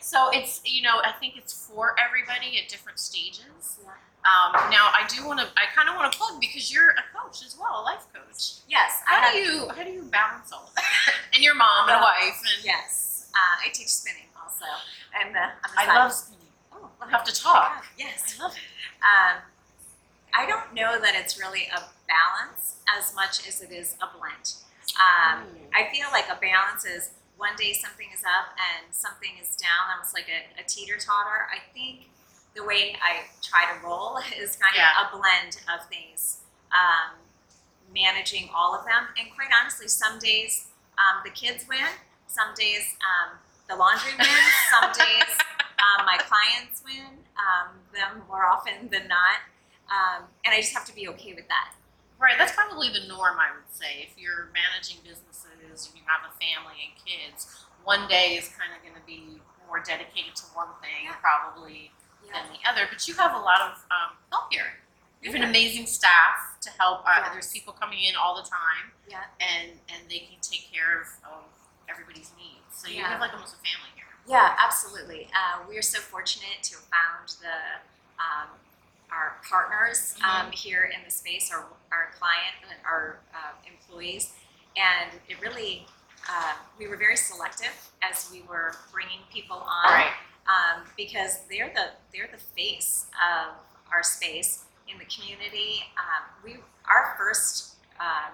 So. 0.00 0.30
So 0.30 0.38
it's 0.38 0.60
you 0.64 0.82
know 0.82 1.00
I 1.04 1.12
think 1.12 1.36
it's 1.36 1.52
for 1.66 1.94
everybody 1.98 2.58
at 2.62 2.68
different 2.68 2.98
stages. 2.98 3.78
Yeah. 3.82 3.90
Um, 4.24 4.70
now 4.70 4.88
I 4.88 5.06
do 5.08 5.26
want 5.26 5.40
to 5.40 5.46
I 5.56 5.66
kind 5.74 5.88
of 5.88 5.96
want 5.96 6.10
to 6.12 6.18
plug 6.18 6.40
because 6.40 6.72
you're 6.72 6.90
a 6.90 7.04
coach 7.18 7.44
as 7.44 7.56
well, 7.60 7.80
a 7.80 7.84
life 7.84 8.06
coach. 8.12 8.60
Yes, 8.68 9.02
I 9.08 9.14
How 9.16 9.20
have. 9.22 9.32
do 9.32 9.38
you 9.38 9.68
how 9.68 9.82
do 9.84 9.90
you 9.90 10.02
balance 10.04 10.52
all 10.52 10.64
of 10.68 10.74
that? 10.76 10.84
and 11.34 11.42
your 11.42 11.54
mom 11.54 11.88
and 11.88 11.98
a 11.98 12.00
wife 12.02 12.40
and 12.40 12.64
Yes, 12.64 13.30
uh, 13.34 13.66
I 13.66 13.70
teach 13.72 13.88
spinning 13.88 14.28
also, 14.42 14.64
and 15.20 15.36
uh, 15.36 15.48
I 15.76 15.86
side. 15.86 15.94
love 15.94 16.12
spinning. 16.12 16.40
Oh, 16.72 16.88
We'll 17.00 17.08
have 17.10 17.24
to 17.24 17.34
talk. 17.34 17.84
Yes. 17.98 18.36
I 18.38 18.42
love 18.44 18.52
it. 18.56 18.62
Um, 19.04 19.42
I 20.36 20.46
don't 20.46 20.72
know 20.74 20.98
that 21.00 21.14
it's 21.14 21.38
really 21.38 21.68
a 21.74 21.80
balance 22.08 22.76
as 22.98 23.14
much 23.14 23.46
as 23.46 23.60
it 23.62 23.70
is 23.70 23.94
a 24.02 24.06
blend. 24.18 24.54
Um, 24.96 25.44
I 25.74 25.88
feel 25.92 26.06
like 26.12 26.26
a 26.30 26.38
balance 26.40 26.84
is 26.84 27.10
one 27.36 27.56
day 27.56 27.72
something 27.72 28.08
is 28.14 28.22
up 28.22 28.54
and 28.56 28.94
something 28.94 29.30
is 29.40 29.56
down, 29.56 29.90
almost 29.92 30.14
like 30.14 30.26
a, 30.28 30.60
a 30.60 30.64
teeter 30.66 30.96
totter. 30.96 31.48
I 31.50 31.58
think 31.72 32.10
the 32.54 32.64
way 32.64 32.96
I 33.02 33.26
try 33.42 33.66
to 33.72 33.84
roll 33.84 34.18
is 34.38 34.56
kind 34.56 34.74
Yeah. 34.76 34.90
of 35.02 35.14
a 35.14 35.16
blend 35.18 35.58
of 35.72 35.88
things, 35.88 36.40
um, 36.72 37.18
managing 37.92 38.48
all 38.54 38.74
of 38.74 38.84
them. 38.84 39.08
And 39.18 39.28
quite 39.34 39.50
honestly, 39.50 39.88
some 39.88 40.18
days 40.18 40.68
um, 40.98 41.22
the 41.24 41.30
kids 41.30 41.64
win, 41.68 41.90
some 42.26 42.54
days 42.54 42.96
um, 43.02 43.38
the 43.68 43.76
laundry 43.76 44.12
wins, 44.18 44.54
some 44.70 44.92
days 44.98 45.30
um, 45.78 46.06
my 46.06 46.18
clients 46.18 46.82
win, 46.84 47.18
um, 47.36 47.74
them 47.92 48.22
more 48.28 48.46
often 48.46 48.88
than 48.90 49.08
not. 49.08 49.42
Um, 49.90 50.24
and 50.44 50.54
I 50.54 50.60
just 50.60 50.72
have 50.72 50.86
to 50.86 50.94
be 50.94 51.08
okay 51.08 51.34
with 51.34 51.46
that. 51.48 51.74
Right, 52.18 52.38
that's 52.38 52.52
probably 52.52 52.88
the 52.88 53.06
norm, 53.08 53.36
I 53.36 53.52
would 53.52 53.68
say. 53.74 54.06
If 54.08 54.16
you're 54.16 54.48
managing 54.54 55.02
businesses 55.04 55.50
and 55.90 55.98
you 55.98 56.02
have 56.06 56.22
a 56.24 56.32
family 56.40 56.78
and 56.88 56.94
kids, 57.04 57.66
one 57.84 58.06
day 58.08 58.38
is 58.38 58.48
kind 58.54 58.70
of 58.72 58.80
going 58.80 58.94
to 58.96 59.04
be 59.04 59.42
more 59.66 59.82
dedicated 59.82 60.34
to 60.36 60.44
one 60.54 60.72
thing, 60.80 61.10
Yeah. 61.10 61.16
probably, 61.20 61.90
than 62.32 62.44
the 62.54 62.62
other. 62.68 62.86
But 62.88 63.06
you 63.06 63.14
have 63.14 63.34
a 63.34 63.38
lot 63.42 63.60
of 63.60 63.72
um, 63.92 64.16
help 64.32 64.48
here. 64.52 64.80
You 65.20 65.32
have 65.32 65.40
an 65.40 65.48
amazing 65.48 65.86
staff 65.86 66.56
to 66.62 66.70
help. 66.78 67.02
Uh, 67.04 67.32
There's 67.32 67.50
people 67.52 67.72
coming 67.72 68.04
in 68.04 68.14
all 68.16 68.36
the 68.36 68.46
time, 68.48 68.92
Yeah. 69.08 69.24
and 69.40 69.72
and 69.88 70.08
they 70.08 70.20
can 70.28 70.40
take 70.40 70.70
care 70.72 71.00
of, 71.00 71.08
of 71.24 71.44
everybody's 71.88 72.30
needs. 72.36 72.72
So 72.72 72.88
you 72.88 72.96
Yeah. 73.00 73.08
have 73.08 73.20
like 73.20 73.32
almost 73.32 73.54
a 73.54 73.60
family 73.60 73.90
here. 73.94 74.04
Yeah, 74.26 74.56
absolutely. 74.58 75.28
Uh, 75.34 75.64
we 75.68 75.76
are 75.76 75.82
so 75.82 76.00
fortunate 76.00 76.62
to 76.64 76.76
have 76.76 76.84
found 76.88 77.28
the 77.40 77.56
um, 78.20 78.48
our 79.10 79.36
partners 79.48 80.14
um, 80.24 80.50
here 80.52 80.84
in 80.84 81.04
the 81.04 81.10
space, 81.10 81.50
our 81.52 81.64
our 81.94 82.10
client, 82.18 82.58
and 82.62 82.78
our 82.84 83.20
uh, 83.32 83.54
employees, 83.70 84.32
and 84.76 85.10
it 85.28 85.40
really 85.40 85.86
uh, 86.28 86.54
we 86.78 86.88
were 86.88 86.96
very 86.96 87.16
selective 87.16 87.74
as 88.02 88.30
we 88.32 88.42
were 88.42 88.74
bringing 88.92 89.20
people 89.32 89.62
on 89.66 90.02
um, 90.48 90.82
because 90.96 91.40
they're 91.50 91.70
the 91.74 91.90
they're 92.12 92.30
the 92.30 92.38
face 92.38 93.06
of 93.14 93.54
our 93.92 94.02
space 94.02 94.64
in 94.90 94.98
the 94.98 95.04
community. 95.04 95.84
Um, 95.96 96.24
we 96.42 96.56
our 96.88 97.14
first 97.16 97.76
um, 98.00 98.32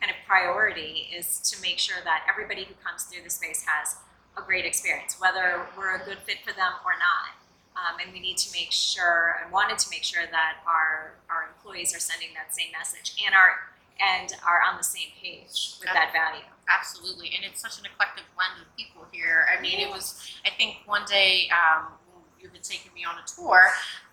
kind 0.00 0.10
of 0.10 0.16
priority 0.26 1.08
is 1.14 1.38
to 1.50 1.60
make 1.62 1.78
sure 1.78 1.98
that 2.04 2.26
everybody 2.28 2.64
who 2.64 2.74
comes 2.84 3.04
through 3.04 3.22
the 3.22 3.30
space 3.30 3.64
has 3.66 3.96
a 4.36 4.42
great 4.42 4.64
experience, 4.64 5.20
whether 5.20 5.66
we're 5.76 5.94
a 5.94 6.04
good 6.04 6.18
fit 6.24 6.38
for 6.44 6.52
them 6.52 6.72
or 6.84 6.92
not. 6.98 7.38
Um, 7.72 8.00
and 8.02 8.12
we 8.12 8.20
need 8.20 8.36
to 8.38 8.50
make 8.52 8.70
sure 8.70 9.36
and 9.42 9.50
wanted 9.50 9.78
to 9.78 9.88
make 9.90 10.04
sure 10.04 10.24
that 10.30 10.56
our 10.66 11.14
our 11.30 11.51
employees 11.62 11.94
are 11.94 12.00
sending 12.00 12.28
that 12.34 12.54
same 12.54 12.72
message 12.72 13.14
and 13.24 13.34
are 13.34 13.70
and 14.02 14.34
are 14.42 14.60
on 14.66 14.76
the 14.76 14.84
same 14.84 15.14
page 15.20 15.78
with 15.78 15.92
that 15.94 16.10
value. 16.10 16.42
Absolutely, 16.66 17.30
and 17.36 17.44
it's 17.44 17.60
such 17.60 17.78
an 17.78 17.86
eclectic 17.86 18.24
blend 18.34 18.58
of 18.58 18.66
people 18.76 19.06
here. 19.12 19.46
I 19.46 19.60
mean, 19.60 19.78
it 19.78 19.90
was. 19.90 20.18
I 20.44 20.50
think 20.50 20.82
one 20.86 21.04
day 21.06 21.46
um, 21.54 21.92
you 22.40 22.48
had 22.50 22.62
taken 22.62 22.90
me 22.94 23.04
on 23.04 23.14
a 23.14 23.24
tour. 23.26 23.62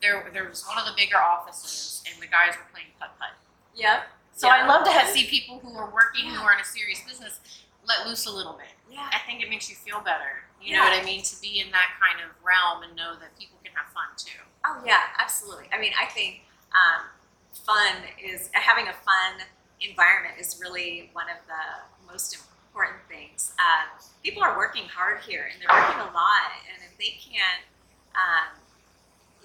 There, 0.01 0.29
there 0.33 0.47
was 0.47 0.65
one 0.67 0.77
of 0.77 0.85
the 0.85 0.93
bigger 0.95 1.17
offices, 1.17 2.03
and 2.05 2.21
the 2.21 2.27
guys 2.27 2.53
were 2.53 2.69
playing 2.73 2.93
putt 2.99 3.17
putt. 3.17 3.33
Yep. 3.73 4.03
So 4.35 4.47
I 4.47 4.65
love 4.65 4.85
to 4.85 4.91
have, 4.91 5.09
see 5.09 5.25
people 5.27 5.59
who 5.59 5.75
are 5.75 5.91
working, 5.91 6.29
who 6.29 6.41
are 6.41 6.53
in 6.53 6.59
a 6.59 6.65
serious 6.65 7.01
business, 7.03 7.39
let 7.87 8.07
loose 8.07 8.25
a 8.25 8.31
little 8.31 8.53
bit. 8.53 8.71
Yeah. 8.89 9.09
I 9.11 9.19
think 9.27 9.43
it 9.43 9.49
makes 9.49 9.69
you 9.69 9.75
feel 9.75 9.99
better. 9.99 10.47
You 10.61 10.75
know 10.75 10.83
what 10.83 10.95
I 10.95 11.03
mean? 11.03 11.23
To 11.23 11.41
be 11.41 11.59
in 11.59 11.71
that 11.71 11.95
kind 11.99 12.19
of 12.23 12.35
realm 12.43 12.83
and 12.83 12.95
know 12.95 13.15
that 13.19 13.37
people 13.39 13.57
can 13.63 13.71
have 13.75 13.91
fun 13.91 14.11
too. 14.17 14.43
Oh 14.65 14.83
yeah, 14.85 15.15
absolutely. 15.19 15.65
I 15.71 15.79
mean, 15.79 15.91
I 15.95 16.05
think 16.11 16.43
um, 16.75 17.07
fun 17.65 18.03
is 18.23 18.49
having 18.53 18.87
a 18.87 18.93
fun 18.93 19.45
environment 19.81 20.35
is 20.39 20.59
really 20.61 21.09
one 21.13 21.25
of 21.29 21.37
the 21.47 22.11
most 22.11 22.35
important 22.35 22.99
things. 23.07 23.53
Uh, 23.59 23.87
people 24.23 24.43
are 24.43 24.57
working 24.57 24.83
hard 24.85 25.19
here, 25.21 25.47
and 25.51 25.61
they're 25.61 25.71
working 25.71 25.99
a 26.01 26.11
lot. 26.13 26.51
And 26.67 26.81
if 26.89 26.97
they 26.97 27.15
can't, 27.19 27.63
um, 28.15 28.59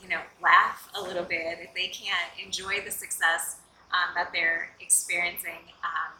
you 0.02 0.08
know, 0.08 0.20
laugh 0.42 0.88
a 0.94 1.00
little 1.00 1.24
bit, 1.24 1.58
if 1.62 1.72
they 1.74 1.88
can't 1.88 2.30
enjoy 2.42 2.80
the 2.84 2.90
success 2.90 3.56
um, 3.92 4.14
that 4.14 4.30
they're 4.32 4.70
experiencing, 4.80 5.70
um, 5.84 6.10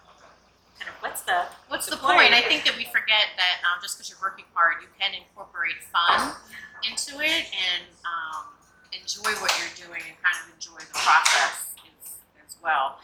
kind 0.79 0.89
of 0.89 0.95
what's 1.01 1.23
the 1.23 1.47
What's 1.69 1.87
the, 1.87 1.97
The 1.97 2.03
point? 2.03 2.19
point. 2.31 2.35
I 2.35 2.43
think 2.43 2.65
that 2.65 2.77
we 2.77 2.85
forget 2.87 3.35
that 3.37 3.57
um, 3.67 3.83
just 3.83 3.97
because 3.99 4.11
you're 4.11 4.23
working 4.23 4.45
hard, 4.55 4.75
you 4.83 4.89
can 4.99 5.13
incorporate 5.15 5.79
fun 5.91 6.35
into 6.87 7.19
it 7.25 7.45
and 7.51 7.83
um, 8.07 8.47
enjoy 8.93 9.31
what 9.43 9.51
you're 9.59 9.75
doing 9.89 10.03
and 10.07 10.17
kind 10.23 10.37
of 10.39 10.55
enjoy 10.55 10.79
the 10.79 10.95
process 10.95 11.74
well. 12.65 12.99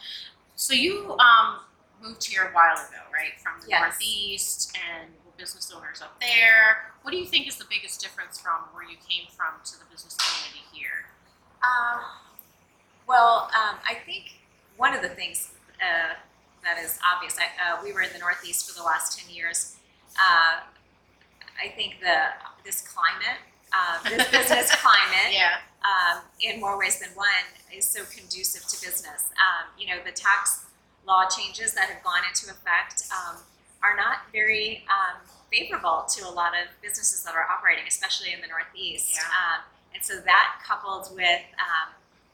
So 0.55 0.73
you 0.73 1.11
um, 1.19 1.59
moved 2.01 2.23
here 2.25 2.43
a 2.43 2.53
while 2.53 2.73
ago, 2.75 3.01
right? 3.13 3.39
From 3.41 3.61
the 3.61 3.69
Yes. 3.69 3.81
Northeast 3.81 4.75
and 4.75 5.09
were 5.25 5.31
business 5.37 5.71
owners 5.75 6.01
up 6.01 6.19
there. 6.19 6.91
What 7.03 7.11
do 7.11 7.17
you 7.17 7.25
think 7.25 7.47
is 7.47 7.55
the 7.57 7.65
biggest 7.69 8.01
difference 8.01 8.39
from 8.39 8.61
where 8.73 8.83
you 8.83 8.97
came 9.07 9.27
from 9.35 9.53
to 9.65 9.79
the 9.79 9.85
business 9.89 10.17
community 10.17 10.65
here? 10.73 11.05
Uh, 11.63 12.01
Well, 13.07 13.49
um, 13.55 13.77
I 13.87 13.95
think 14.05 14.39
one 14.77 14.93
of 14.93 15.01
the 15.01 15.09
things 15.09 15.51
uh, 15.81 16.13
that 16.63 16.77
is 16.83 16.97
obvious, 17.13 17.37
I, 17.37 17.73
uh, 17.73 17.79
we 17.83 17.91
were 17.93 18.01
in 18.01 18.13
the 18.13 18.19
Northeast 18.19 18.69
for 18.69 18.77
the 18.77 18.85
last 18.85 19.17
10 19.19 19.33
years. 19.33 19.75
Uh, 20.15 20.61
I 21.61 21.69
think 21.75 21.99
the 21.99 22.17
this 22.63 22.81
climate, 22.81 23.39
uh, 23.73 23.97
this 24.09 24.27
business 24.29 24.75
climate, 24.75 25.31
Yeah. 25.31 25.57
um, 25.83 26.21
in 26.41 26.59
more 26.59 26.77
ways 26.77 26.99
than 26.99 27.09
one, 27.15 27.27
is 27.75 27.87
so 27.87 28.03
conducive 28.05 28.65
to 28.67 28.85
business. 28.85 29.29
Um, 29.39 29.67
you 29.77 29.87
know, 29.87 30.01
the 30.05 30.11
tax 30.11 30.65
law 31.07 31.27
changes 31.27 31.73
that 31.73 31.89
have 31.89 32.03
gone 32.03 32.21
into 32.27 32.51
effect 32.51 33.03
um, 33.11 33.37
are 33.81 33.95
not 33.95 34.17
very 34.31 34.83
um, 34.89 35.21
favorable 35.51 36.05
to 36.15 36.27
a 36.27 36.29
lot 36.31 36.51
of 36.53 36.69
businesses 36.81 37.23
that 37.23 37.33
are 37.33 37.47
operating, 37.49 37.85
especially 37.87 38.33
in 38.33 38.41
the 38.41 38.47
Northeast. 38.47 39.15
Yeah. 39.15 39.23
Um, 39.31 39.61
and 39.95 40.03
so 40.03 40.19
that 40.21 40.61
coupled 40.65 41.09
with 41.15 41.41
um, 41.59 41.91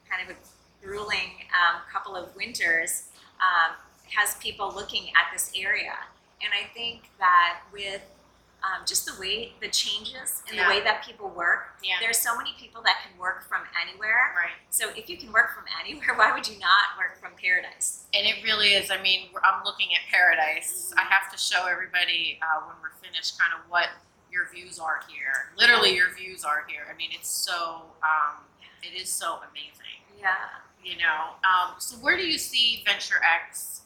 kind 0.09 0.29
of 0.29 0.35
a 0.35 0.85
grueling 0.85 1.45
um, 1.53 1.81
couple 1.91 2.15
of 2.15 2.35
winters 2.35 3.09
um, 3.41 3.75
has 4.15 4.35
people 4.35 4.71
looking 4.75 5.07
at 5.15 5.31
this 5.33 5.51
area. 5.55 5.93
And 6.41 6.51
I 6.53 6.71
think 6.73 7.09
that 7.19 7.59
with 7.73 8.01
um, 8.63 8.85
just 8.87 9.05
the 9.05 9.13
way 9.19 9.53
the 9.61 9.67
changes 9.69 10.41
in 10.49 10.55
Yeah. 10.55 10.63
the 10.63 10.69
way 10.69 10.83
that 10.83 11.03
people 11.05 11.29
work, 11.29 11.77
Yeah. 11.83 11.97
there's 11.99 12.17
so 12.17 12.35
many 12.35 12.53
people 12.59 12.81
that 12.83 13.01
can 13.03 13.17
work 13.17 13.47
from 13.47 13.67
anywhere. 13.79 14.33
Right. 14.35 14.51
So 14.69 14.89
if 14.89 15.07
you 15.09 15.17
can 15.17 15.31
work 15.31 15.53
from 15.53 15.65
anywhere, 15.79 16.13
why 16.15 16.31
would 16.33 16.47
you 16.47 16.57
not 16.59 16.97
work 16.97 17.19
from 17.19 17.33
paradise? 17.35 18.05
And 18.13 18.25
it 18.25 18.43
really 18.43 18.73
is. 18.73 18.89
I 18.91 18.97
mean, 19.01 19.29
I'm 19.43 19.63
looking 19.63 19.93
at 19.93 20.01
paradise. 20.11 20.91
I 20.97 21.01
have 21.03 21.31
to 21.31 21.37
show 21.37 21.65
everybody 21.67 22.39
uh, 22.41 22.65
when 22.65 22.75
we're 22.81 22.97
finished 23.01 23.39
kind 23.39 23.53
of 23.53 23.69
what 23.69 23.89
your 24.31 24.49
views 24.49 24.79
are 24.79 25.01
here. 25.07 25.51
Literally, 25.55 25.95
your 25.95 26.13
views 26.13 26.43
are 26.43 26.65
here. 26.67 26.87
I 26.91 26.95
mean, 26.95 27.11
it's 27.13 27.29
so, 27.29 27.83
um, 28.03 28.43
it 28.83 28.99
is 28.99 29.09
so 29.09 29.39
amazing. 29.49 30.01
Yeah. 30.19 30.35
You 30.83 30.97
know. 30.97 31.35
Um, 31.43 31.75
so, 31.79 31.95
where 31.97 32.17
do 32.17 32.25
you 32.25 32.37
see 32.37 32.83
Venture 32.85 33.21
X 33.23 33.81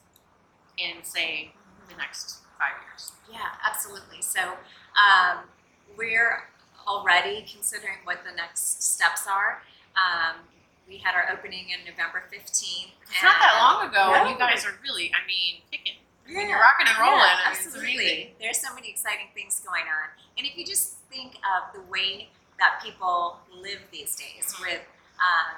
in, 0.77 1.03
say, 1.03 1.53
the 1.89 1.95
next 1.95 2.40
five 2.61 2.77
years? 2.85 3.11
Yeah, 3.25 3.49
absolutely. 3.65 4.21
So 4.21 4.53
um, 4.93 5.49
we're 5.97 6.45
already 6.87 7.45
considering 7.49 7.97
what 8.05 8.19
the 8.23 8.35
next 8.37 8.83
steps 8.83 9.25
are. 9.25 9.61
Um, 9.97 10.45
we 10.87 10.97
had 10.97 11.15
our 11.15 11.25
opening 11.33 11.69
in 11.73 11.81
November 11.89 12.21
15th. 12.29 12.93
It's 13.09 13.23
not 13.23 13.35
that 13.41 13.57
long 13.57 13.89
ago, 13.89 14.13
and 14.13 14.29
you 14.29 14.37
guys 14.37 14.65
are 14.65 14.75
really, 14.83 15.11
I 15.15 15.25
mean, 15.25 15.61
kicking. 15.71 15.97
I 16.25 16.29
mean, 16.29 16.41
Yeah. 16.41 16.47
you're 16.49 16.59
rocking 16.59 16.87
and 16.87 16.97
rolling. 16.99 17.17
Yeah, 17.17 17.25
I 17.25 17.49
mean, 17.49 17.57
it's 17.57 17.65
absolutely. 17.67 18.35
There's 18.39 18.59
so 18.61 18.73
many 18.75 18.89
exciting 18.89 19.29
things 19.33 19.59
going 19.65 19.83
on. 19.83 20.09
And 20.37 20.45
if 20.45 20.55
you 20.57 20.65
just 20.65 20.97
think 21.11 21.35
of 21.43 21.73
the 21.73 21.81
way 21.89 22.29
that 22.59 22.81
people 22.83 23.39
live 23.51 23.79
these 23.91 24.15
days 24.15 24.53
Mhm. 24.53 24.61
with 24.61 24.81
um, 25.21 25.55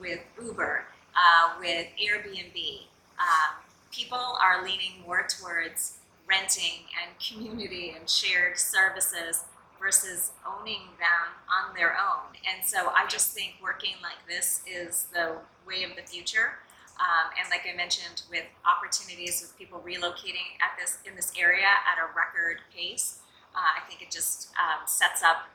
with 0.00 0.20
Uber, 0.42 0.84
uh, 1.14 1.54
with 1.60 1.86
Airbnb, 1.96 2.88
um, 3.20 3.54
people 3.92 4.36
are 4.42 4.64
leaning 4.64 5.00
more 5.06 5.24
towards 5.28 5.98
renting 6.28 6.88
and 7.02 7.12
community 7.20 7.94
and 7.98 8.08
shared 8.08 8.58
services 8.58 9.44
versus 9.78 10.30
owning 10.46 10.80
them 10.98 11.28
on 11.52 11.74
their 11.76 11.92
own. 11.92 12.32
And 12.48 12.64
so 12.66 12.88
I 12.94 13.06
just 13.06 13.32
think 13.32 13.54
working 13.62 13.94
like 14.02 14.16
this 14.28 14.62
is 14.66 15.06
the 15.12 15.36
way 15.66 15.84
of 15.84 15.94
the 15.96 16.02
future. 16.02 16.54
Um, 17.00 17.30
and 17.38 17.50
like 17.50 17.62
I 17.70 17.76
mentioned, 17.76 18.22
with 18.30 18.44
opportunities 18.64 19.42
with 19.42 19.58
people 19.58 19.82
relocating 19.84 20.56
at 20.62 20.78
this 20.78 20.98
in 21.04 21.16
this 21.16 21.32
area 21.38 21.66
at 21.66 21.98
a 21.98 22.06
record 22.16 22.60
pace, 22.74 23.18
uh, 23.54 23.58
I 23.58 23.86
think 23.88 24.00
it 24.00 24.10
just 24.10 24.50
um, 24.56 24.86
sets 24.86 25.22
up 25.22 25.48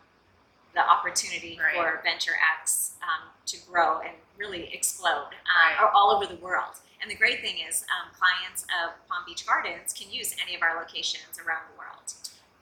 the 0.75 0.81
opportunity 0.81 1.57
Right. 1.59 1.75
for 1.75 2.01
Venture 2.03 2.33
X 2.61 2.91
um, 3.01 3.29
to 3.47 3.57
grow 3.71 3.99
and 4.01 4.11
really 4.37 4.69
explode 4.73 5.31
um, 5.33 5.79
Right. 5.79 5.91
all 5.95 6.11
over 6.11 6.25
the 6.27 6.39
world. 6.39 6.75
And 7.01 7.09
the 7.09 7.15
great 7.15 7.39
thing 7.41 7.55
is, 7.63 7.85
um, 7.87 8.11
clients 8.11 8.63
of 8.67 8.91
Palm 9.07 9.23
Beach 9.25 9.45
Gardens 9.47 9.93
can 9.93 10.11
use 10.11 10.35
any 10.43 10.55
of 10.55 10.61
our 10.61 10.75
locations 10.77 11.39
around 11.39 11.63
the 11.71 11.77
world. 11.79 12.11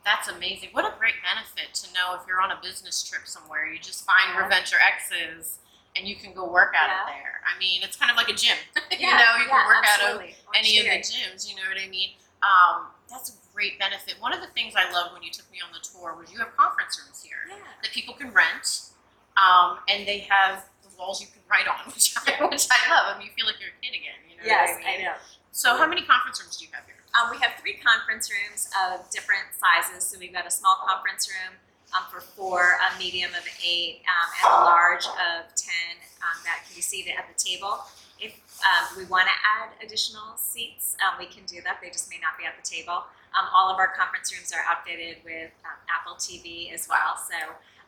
That's 0.05 0.27
amazing. 0.29 0.69
What 0.71 0.85
a 0.85 0.93
great 0.97 1.19
benefit 1.25 1.73
to 1.83 1.91
know 1.93 2.15
if 2.15 2.21
you're 2.27 2.39
on 2.39 2.51
a 2.51 2.59
business 2.61 3.01
trip 3.03 3.25
somewhere, 3.27 3.65
you 3.67 3.79
just 3.79 4.05
find 4.05 4.35
where 4.35 4.43
Yeah. 4.45 4.55
Venture 4.61 4.77
X 4.79 5.11
is 5.11 5.59
and 5.97 6.07
you 6.07 6.15
can 6.15 6.31
go 6.33 6.45
work 6.45 6.73
out 6.77 6.87
Yeah. 6.87 7.01
of 7.01 7.07
there. 7.09 7.41
I 7.43 7.57
mean, 7.57 7.81
it's 7.83 7.97
kind 7.97 8.11
of 8.11 8.15
like 8.17 8.29
a 8.29 8.33
gym. 8.37 8.55
you 8.91 8.97
Yeah, 9.09 9.17
know, 9.17 9.35
you 9.41 9.49
can 9.49 9.65
work 9.65 9.83
out 9.83 9.99
of 9.99 10.21
absolutely. 10.21 10.35
Any 10.53 10.77
of 10.79 10.85
the 10.85 10.99
gyms, 11.01 11.49
you 11.49 11.55
know 11.57 11.65
what 11.67 11.81
I 11.81 11.87
mean? 11.89 12.13
Um, 12.45 12.87
that's 13.09 13.31
a 13.31 13.33
great 13.53 13.79
benefit. 13.79 14.15
One 14.21 14.31
of 14.31 14.39
the 14.41 14.47
things 14.53 14.75
I 14.77 14.89
love 14.93 15.11
when 15.11 15.23
you 15.23 15.31
took 15.31 15.49
me 15.51 15.57
on 15.65 15.73
the 15.73 15.79
tour 15.81 16.13
was 16.13 16.31
you 16.31 16.37
have 16.37 16.55
conference 16.55 17.01
rooms 17.03 17.23
here 17.23 17.49
that 17.81 17.91
people 17.91 18.13
can 18.13 18.31
rent, 18.31 18.93
um, 19.35 19.79
and 19.89 20.07
they 20.07 20.19
have 20.29 20.69
the 20.83 20.89
walls 20.97 21.19
you 21.19 21.27
can 21.27 21.41
write 21.49 21.67
on, 21.67 21.91
which 21.93 22.13
I, 22.15 22.45
which 22.45 22.67
I 22.69 22.79
love. 22.93 23.15
I 23.15 23.17
mean, 23.17 23.27
you 23.27 23.33
feel 23.33 23.45
like 23.47 23.59
you're 23.59 23.73
a 23.73 23.81
kid 23.81 23.97
again. 23.97 24.21
You 24.37 24.49
know 24.49 24.55
Yes, 24.55 24.69
I 24.69 24.77
mean? 24.77 25.01
I 25.01 25.03
know. 25.03 25.13
So, 25.51 25.75
how 25.77 25.87
many 25.87 26.03
conference 26.03 26.41
rooms 26.41 26.57
do 26.57 26.65
you 26.65 26.71
have 26.73 26.85
here? 26.85 26.95
Um, 27.17 27.31
we 27.31 27.37
have 27.41 27.57
three 27.59 27.79
conference 27.81 28.29
rooms 28.29 28.69
of 28.85 29.09
different 29.09 29.49
sizes. 29.57 30.05
So 30.05 30.19
we've 30.19 30.33
got 30.33 30.45
a 30.45 30.51
small 30.51 30.77
conference 30.85 31.27
room 31.29 31.57
um, 31.95 32.03
for 32.11 32.21
four, 32.21 32.77
a 32.77 32.99
medium 32.99 33.31
of 33.33 33.41
eight, 33.65 34.03
um, 34.05 34.27
and 34.37 34.53
a 34.53 34.65
large 34.65 35.05
of 35.05 35.49
ten 35.57 35.97
um, 36.21 36.37
that 36.45 36.61
can 36.67 36.75
be 36.75 36.81
seated 36.81 37.13
at 37.17 37.25
the 37.25 37.33
table. 37.33 37.81
If 38.19 38.37
um, 38.61 38.97
we 38.97 39.05
want 39.05 39.27
to 39.27 39.33
add 39.41 39.73
additional 39.81 40.37
seats, 40.37 40.95
um, 41.01 41.17
we 41.17 41.25
can 41.25 41.45
do 41.45 41.61
that. 41.65 41.79
They 41.81 41.89
just 41.89 42.09
may 42.09 42.17
not 42.21 42.37
be 42.37 42.45
at 42.45 42.53
the 42.53 42.65
table. 42.65 43.05
Um, 43.33 43.45
all 43.55 43.69
of 43.71 43.77
our 43.77 43.89
conference 43.93 44.33
rooms 44.33 44.53
are 44.53 44.61
outfitted 44.69 45.17
with 45.25 45.49
um, 45.65 45.77
Apple 45.89 46.15
TV 46.17 46.73
as 46.73 46.87
well. 46.89 47.17
So, 47.17 47.37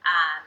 um, 0.05 0.41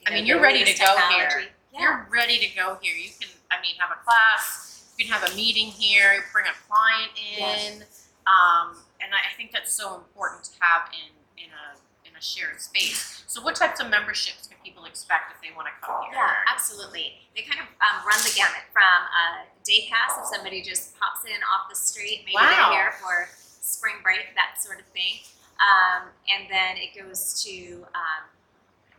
you 0.00 0.04
I 0.06 0.10
know, 0.10 0.16
mean, 0.16 0.26
you're 0.26 0.40
ready 0.42 0.64
to 0.64 0.74
go 0.78 0.96
here. 1.10 1.50
Yeah. 1.72 1.80
You're 1.80 2.06
ready 2.10 2.38
to 2.38 2.48
go 2.54 2.78
here. 2.80 2.94
You 2.96 3.10
can, 3.18 3.30
I 3.50 3.60
mean, 3.62 3.74
have 3.78 3.90
a 3.90 4.02
class. 4.04 4.73
You 4.96 5.04
can 5.04 5.12
have 5.12 5.30
a 5.30 5.34
meeting 5.34 5.66
here. 5.66 6.24
Bring 6.32 6.46
a 6.46 6.56
client 6.70 7.10
in, 7.18 7.82
um, 8.26 8.76
and 9.02 9.10
I, 9.12 9.30
I 9.32 9.36
think 9.36 9.50
that's 9.52 9.72
so 9.72 9.94
important 9.96 10.44
to 10.44 10.50
have 10.60 10.88
in 10.94 11.10
in 11.42 11.50
a 11.50 12.08
in 12.08 12.14
a 12.16 12.22
shared 12.22 12.60
space. 12.60 13.24
So, 13.26 13.42
what 13.42 13.56
types 13.56 13.80
of 13.80 13.90
memberships 13.90 14.46
can 14.46 14.56
people 14.64 14.84
expect 14.84 15.34
if 15.34 15.42
they 15.42 15.54
want 15.56 15.66
to 15.66 15.74
come 15.84 16.02
here? 16.06 16.14
Yeah, 16.14 16.30
absolutely. 16.52 17.18
They 17.34 17.42
kind 17.42 17.58
of 17.58 17.66
um, 17.82 18.06
run 18.06 18.18
the 18.22 18.30
gamut 18.36 18.62
from 18.72 18.82
a 18.86 19.50
day 19.66 19.90
pass 19.90 20.14
if 20.18 20.26
somebody 20.30 20.62
just 20.62 20.94
pops 21.00 21.24
in 21.26 21.42
off 21.50 21.66
the 21.68 21.74
street, 21.76 22.22
maybe 22.24 22.36
Wow. 22.38 22.70
they're 22.70 22.78
here 22.78 22.92
for 23.02 23.28
spring 23.60 23.96
break, 24.02 24.30
that 24.36 24.62
sort 24.62 24.78
of 24.78 24.86
thing. 24.94 25.18
Um, 25.58 26.08
and 26.30 26.46
then 26.50 26.76
it 26.78 26.94
goes 26.94 27.42
to 27.42 27.82
um, 27.94 28.22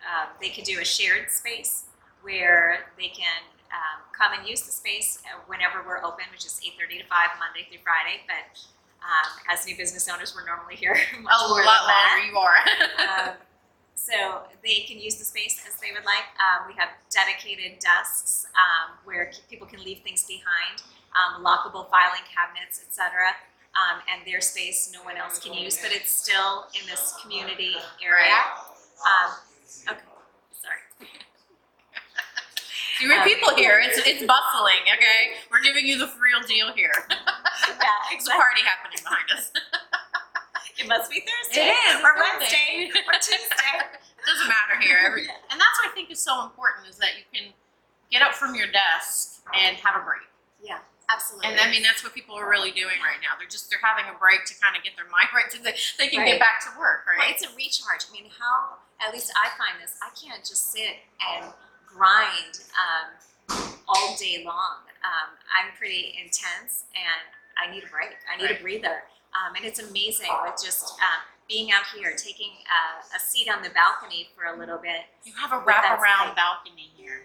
uh, 0.04 0.26
they 0.42 0.50
could 0.50 0.66
do 0.66 0.80
a 0.82 0.86
shared 0.86 1.32
space 1.32 1.86
where 2.22 2.88
they 2.98 3.08
can 3.08 3.44
um, 3.76 4.00
come 4.16 4.32
and 4.38 4.48
use 4.48 4.64
the 4.64 4.72
space 4.72 5.20
uh, 5.28 5.40
whenever 5.52 5.84
we're 5.84 6.00
open, 6.00 6.26
which 6.32 6.46
is 6.48 6.56
8:30 6.64 7.04
to 7.04 7.08
5 7.12 7.30
Monday 7.44 7.68
through 7.68 7.84
Friday. 7.84 8.24
But 8.24 8.56
um, 9.04 9.28
as 9.52 9.68
new 9.68 9.76
business 9.76 10.08
owners, 10.08 10.34
we're 10.34 10.48
normally 10.48 10.76
here 10.80 10.96
much 11.22 11.36
A 11.46 11.50
more 11.50 11.64
lot 11.64 11.84
than 11.86 12.00
longer 12.00 12.26
you 12.32 12.38
are. 12.40 12.60
um, 13.04 13.36
so 13.96 14.48
they 14.64 14.86
can 14.88 14.98
use 15.00 15.16
the 15.16 15.26
space 15.26 15.60
as 15.68 15.76
they 15.84 15.92
would 15.92 16.06
like. 16.06 16.26
Um, 16.40 16.68
we 16.72 16.74
have 16.80 16.90
dedicated 17.12 17.80
desks 17.80 18.48
um, 18.56 18.96
where 19.04 19.32
people 19.50 19.68
can 19.68 19.84
leave 19.84 20.00
things 20.02 20.24
behind, 20.26 20.82
um, 21.14 21.44
lockable 21.44 21.90
filing 21.92 22.24
cabinets, 22.32 22.82
etc. 22.82 23.36
Um, 23.76 24.00
and 24.08 24.26
their 24.26 24.40
space 24.40 24.90
no 24.94 25.04
one 25.04 25.18
else 25.18 25.38
can 25.40 25.54
use, 25.54 25.78
but 25.82 25.92
it's 25.92 26.12
still 26.12 26.66
in 26.80 26.88
this 26.88 27.14
community 27.22 27.76
area. 28.04 28.40
Um, 29.04 29.32
okay. 29.90 30.02
You 33.02 33.12
uh, 33.12 33.16
have 33.16 33.26
people 33.28 33.56
here. 33.56 33.80
It's 33.84 33.98
it's 34.00 34.24
bustling. 34.24 34.84
Okay, 34.88 35.36
we're 35.52 35.62
giving 35.62 35.86
you 35.86 35.98
the 36.00 36.08
real 36.20 36.42
deal 36.48 36.72
here. 36.74 36.94
yeah, 37.10 38.14
It's 38.16 38.28
a 38.28 38.32
party 38.32 38.62
happening 38.64 39.00
behind 39.04 39.30
us. 39.36 39.52
It 40.78 40.90
must 40.92 41.08
be 41.10 41.24
Thursday 41.24 41.72
It 41.72 41.72
is, 41.72 42.04
or 42.04 42.12
it's 42.12 42.20
Wednesday 42.20 42.92
Thursday. 42.92 43.08
or 43.08 43.16
Tuesday. 43.16 43.74
It 43.80 44.26
doesn't 44.28 44.50
matter 44.52 44.76
here. 44.84 45.00
Every, 45.08 45.24
and 45.24 45.56
that's 45.56 45.76
what 45.80 45.88
I 45.88 45.92
think 45.96 46.12
is 46.12 46.20
so 46.20 46.44
important 46.44 46.92
is 46.92 47.00
that 47.00 47.16
you 47.16 47.24
can 47.32 47.56
get 48.12 48.20
up 48.22 48.36
from 48.36 48.60
your 48.60 48.68
desk 48.68 49.40
and 49.56 49.80
have 49.80 49.96
a 49.96 50.04
break. 50.04 50.28
Yeah, 50.60 50.84
absolutely. 51.08 51.48
And 51.48 51.64
I 51.64 51.72
mean 51.72 51.80
that's 51.80 52.04
what 52.04 52.12
people 52.12 52.36
are 52.36 52.44
really 52.52 52.76
doing 52.76 53.00
right 53.00 53.24
now. 53.24 53.40
They're 53.40 53.48
just 53.48 53.72
they're 53.72 53.80
having 53.80 54.04
a 54.12 54.20
break 54.20 54.44
to 54.52 54.54
kind 54.60 54.76
of 54.76 54.84
get 54.84 55.00
their 55.00 55.08
mind 55.08 55.32
right 55.32 55.48
so 55.48 55.64
they, 55.64 55.80
they 55.96 56.12
can 56.12 56.28
Right. 56.28 56.36
get 56.36 56.44
back 56.44 56.60
to 56.68 56.70
work, 56.76 57.08
Well, 57.08 57.24
right? 57.24 57.32
it's 57.32 57.48
a 57.48 57.50
recharge. 57.56 58.04
I 58.04 58.12
mean, 58.12 58.28
how, 58.36 58.76
at 59.00 59.16
least 59.16 59.32
I 59.32 59.56
find 59.56 59.80
this, 59.80 59.96
I 60.04 60.12
can't 60.12 60.44
just 60.44 60.76
sit 60.76 61.00
and 61.24 61.56
grind 61.96 62.60
um, 62.76 63.58
all 63.88 64.16
day 64.20 64.44
long. 64.46 64.84
Um, 65.06 65.38
I'm 65.56 65.72
pretty 65.78 66.16
intense 66.22 66.86
and 66.96 67.24
I 67.56 67.72
need 67.72 67.84
a 67.84 67.88
break. 67.88 68.18
I 68.32 68.38
need 68.38 68.50
Right. 68.52 68.60
a 68.60 68.64
breather. 68.64 69.04
Um, 69.36 69.56
and 69.56 69.66
it's 69.66 69.80
amazing 69.80 70.32
with 70.44 70.56
just 70.62 70.92
um, 71.00 71.22
being 71.48 71.72
out 71.72 71.84
here, 71.96 72.16
taking 72.16 72.52
uh, 72.68 73.16
a 73.16 73.20
seat 73.20 73.50
on 73.50 73.62
the 73.64 73.70
balcony 73.70 74.30
for 74.36 74.46
a 74.46 74.58
little 74.58 74.78
bit. 74.78 75.08
You 75.24 75.34
have 75.40 75.52
a 75.52 75.62
wraparound 75.64 76.36
balcony 76.36 76.92
here. 76.98 77.24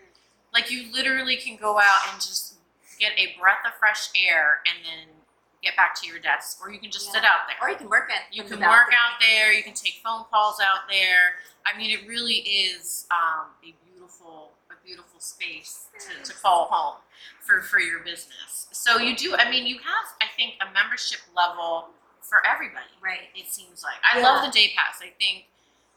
Like 0.52 0.70
you 0.70 0.92
literally 0.92 1.36
can 1.36 1.56
go 1.56 1.78
out 1.78 2.12
and 2.12 2.20
just 2.20 2.54
get 2.98 3.12
a 3.16 3.38
breath 3.40 3.64
of 3.66 3.72
fresh 3.78 4.08
air 4.14 4.60
and 4.66 4.84
then 4.84 5.14
get 5.62 5.76
back 5.76 5.94
to 6.00 6.06
your 6.06 6.18
desk, 6.18 6.58
or 6.62 6.70
you 6.72 6.80
can 6.80 6.90
just 6.90 7.12
sit 7.12 7.22
out 7.24 7.46
there. 7.46 7.56
Or 7.62 7.70
you 7.70 7.76
can 7.76 7.88
work 7.88 8.10
at 8.10 8.34
You 8.34 8.42
can 8.42 8.58
work 8.60 8.92
out 8.92 9.20
there. 9.20 9.52
You 9.52 9.62
can 9.62 9.74
take 9.74 10.00
phone 10.04 10.24
calls 10.30 10.58
out 10.60 10.88
there. 10.88 11.36
I 11.66 11.76
mean, 11.78 11.90
it 11.90 12.08
really 12.08 12.38
is 12.40 13.06
um, 13.10 13.46
a 13.62 13.74
beautiful, 13.92 14.50
a 14.56 14.59
beautiful 14.84 15.20
space 15.20 15.86
to, 15.98 16.22
to 16.24 16.32
call 16.40 16.68
home 16.70 17.00
for 17.40 17.60
for 17.62 17.78
your 17.80 18.00
business. 18.00 18.68
So 18.72 18.98
you 18.98 19.16
do. 19.16 19.34
I 19.36 19.50
mean, 19.50 19.66
you 19.66 19.76
have, 19.78 20.06
I 20.20 20.26
think, 20.36 20.54
a 20.60 20.72
membership 20.72 21.20
level 21.36 21.88
for 22.20 22.38
everybody. 22.46 22.90
Right. 23.02 23.28
It 23.34 23.50
seems 23.50 23.82
like 23.82 23.98
I 24.04 24.18
Yeah. 24.18 24.24
love 24.24 24.44
the 24.46 24.52
day 24.52 24.72
pass. 24.76 25.00
I 25.02 25.10
think 25.18 25.46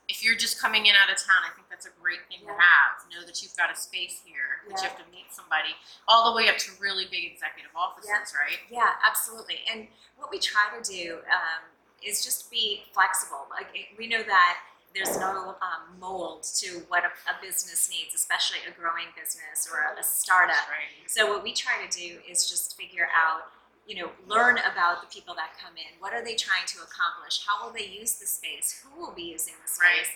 if 0.10 0.24
you're 0.24 0.36
just 0.36 0.60
coming 0.60 0.86
in 0.88 0.96
out 1.00 1.08
of 1.10 1.16
town, 1.16 1.42
I 1.48 1.54
think 1.56 1.70
that's 1.70 1.86
a 1.86 1.94
great 2.02 2.20
thing 2.28 2.44
to 2.46 2.52
have. 2.52 3.08
Know 3.10 3.26
that 3.26 3.42
you've 3.42 3.56
got 3.56 3.72
a 3.72 3.76
space 3.76 4.20
here, 4.26 4.60
that 4.68 4.82
you 4.82 4.84
have 4.90 4.98
to 4.98 5.08
meet 5.12 5.32
somebody, 5.32 5.72
all 6.08 6.32
the 6.32 6.36
way 6.36 6.50
up 6.50 6.58
to 6.68 6.72
really 6.80 7.06
big 7.10 7.24
executive 7.32 7.72
offices, 7.76 8.34
right? 8.36 8.60
Yeah, 8.70 9.00
absolutely. 9.06 9.62
And 9.72 9.88
what 10.18 10.30
we 10.32 10.40
try 10.40 10.68
to 10.76 10.82
do 10.84 11.20
um, 11.32 11.64
is 12.04 12.24
just 12.24 12.52
be 12.52 12.84
flexible. 12.92 13.48
Like 13.50 13.68
we 13.98 14.08
know 14.08 14.24
that 14.24 14.58
there's 14.96 15.18
no 15.18 15.56
um, 15.62 16.00
mold 16.00 16.44
to 16.62 16.84
what 16.88 17.04
a, 17.04 17.12
a 17.30 17.36
business 17.42 17.90
needs, 17.90 18.14
especially 18.14 18.60
a 18.68 18.72
growing 18.80 19.10
business 19.18 19.66
or 19.66 19.82
a, 19.90 20.00
a 20.00 20.04
startup. 20.04 20.70
Right. 20.70 21.10
So 21.10 21.28
what 21.34 21.44
we 21.44 21.54
try 21.54 21.82
to 21.86 21.90
do 21.90 22.20
is 22.30 22.48
just 22.50 22.78
figure 22.78 23.10
out, 23.10 23.50
you 23.88 23.98
know, 23.98 24.12
learn 24.30 24.60
about 24.60 25.02
the 25.02 25.10
people 25.10 25.34
that 25.36 25.58
come 25.58 25.74
in. 25.76 25.98
What 26.00 26.14
are 26.14 26.24
they 26.24 26.36
trying 26.36 26.66
to 26.78 26.80
accomplish? 26.86 27.42
How 27.46 27.66
will 27.66 27.74
they 27.74 27.88
use 27.90 28.16
the 28.22 28.28
space? 28.28 28.84
Who 28.86 29.02
will 29.02 29.14
be 29.14 29.24
using 29.34 29.56
the 29.58 29.70
Right. 29.82 30.06
space? 30.06 30.14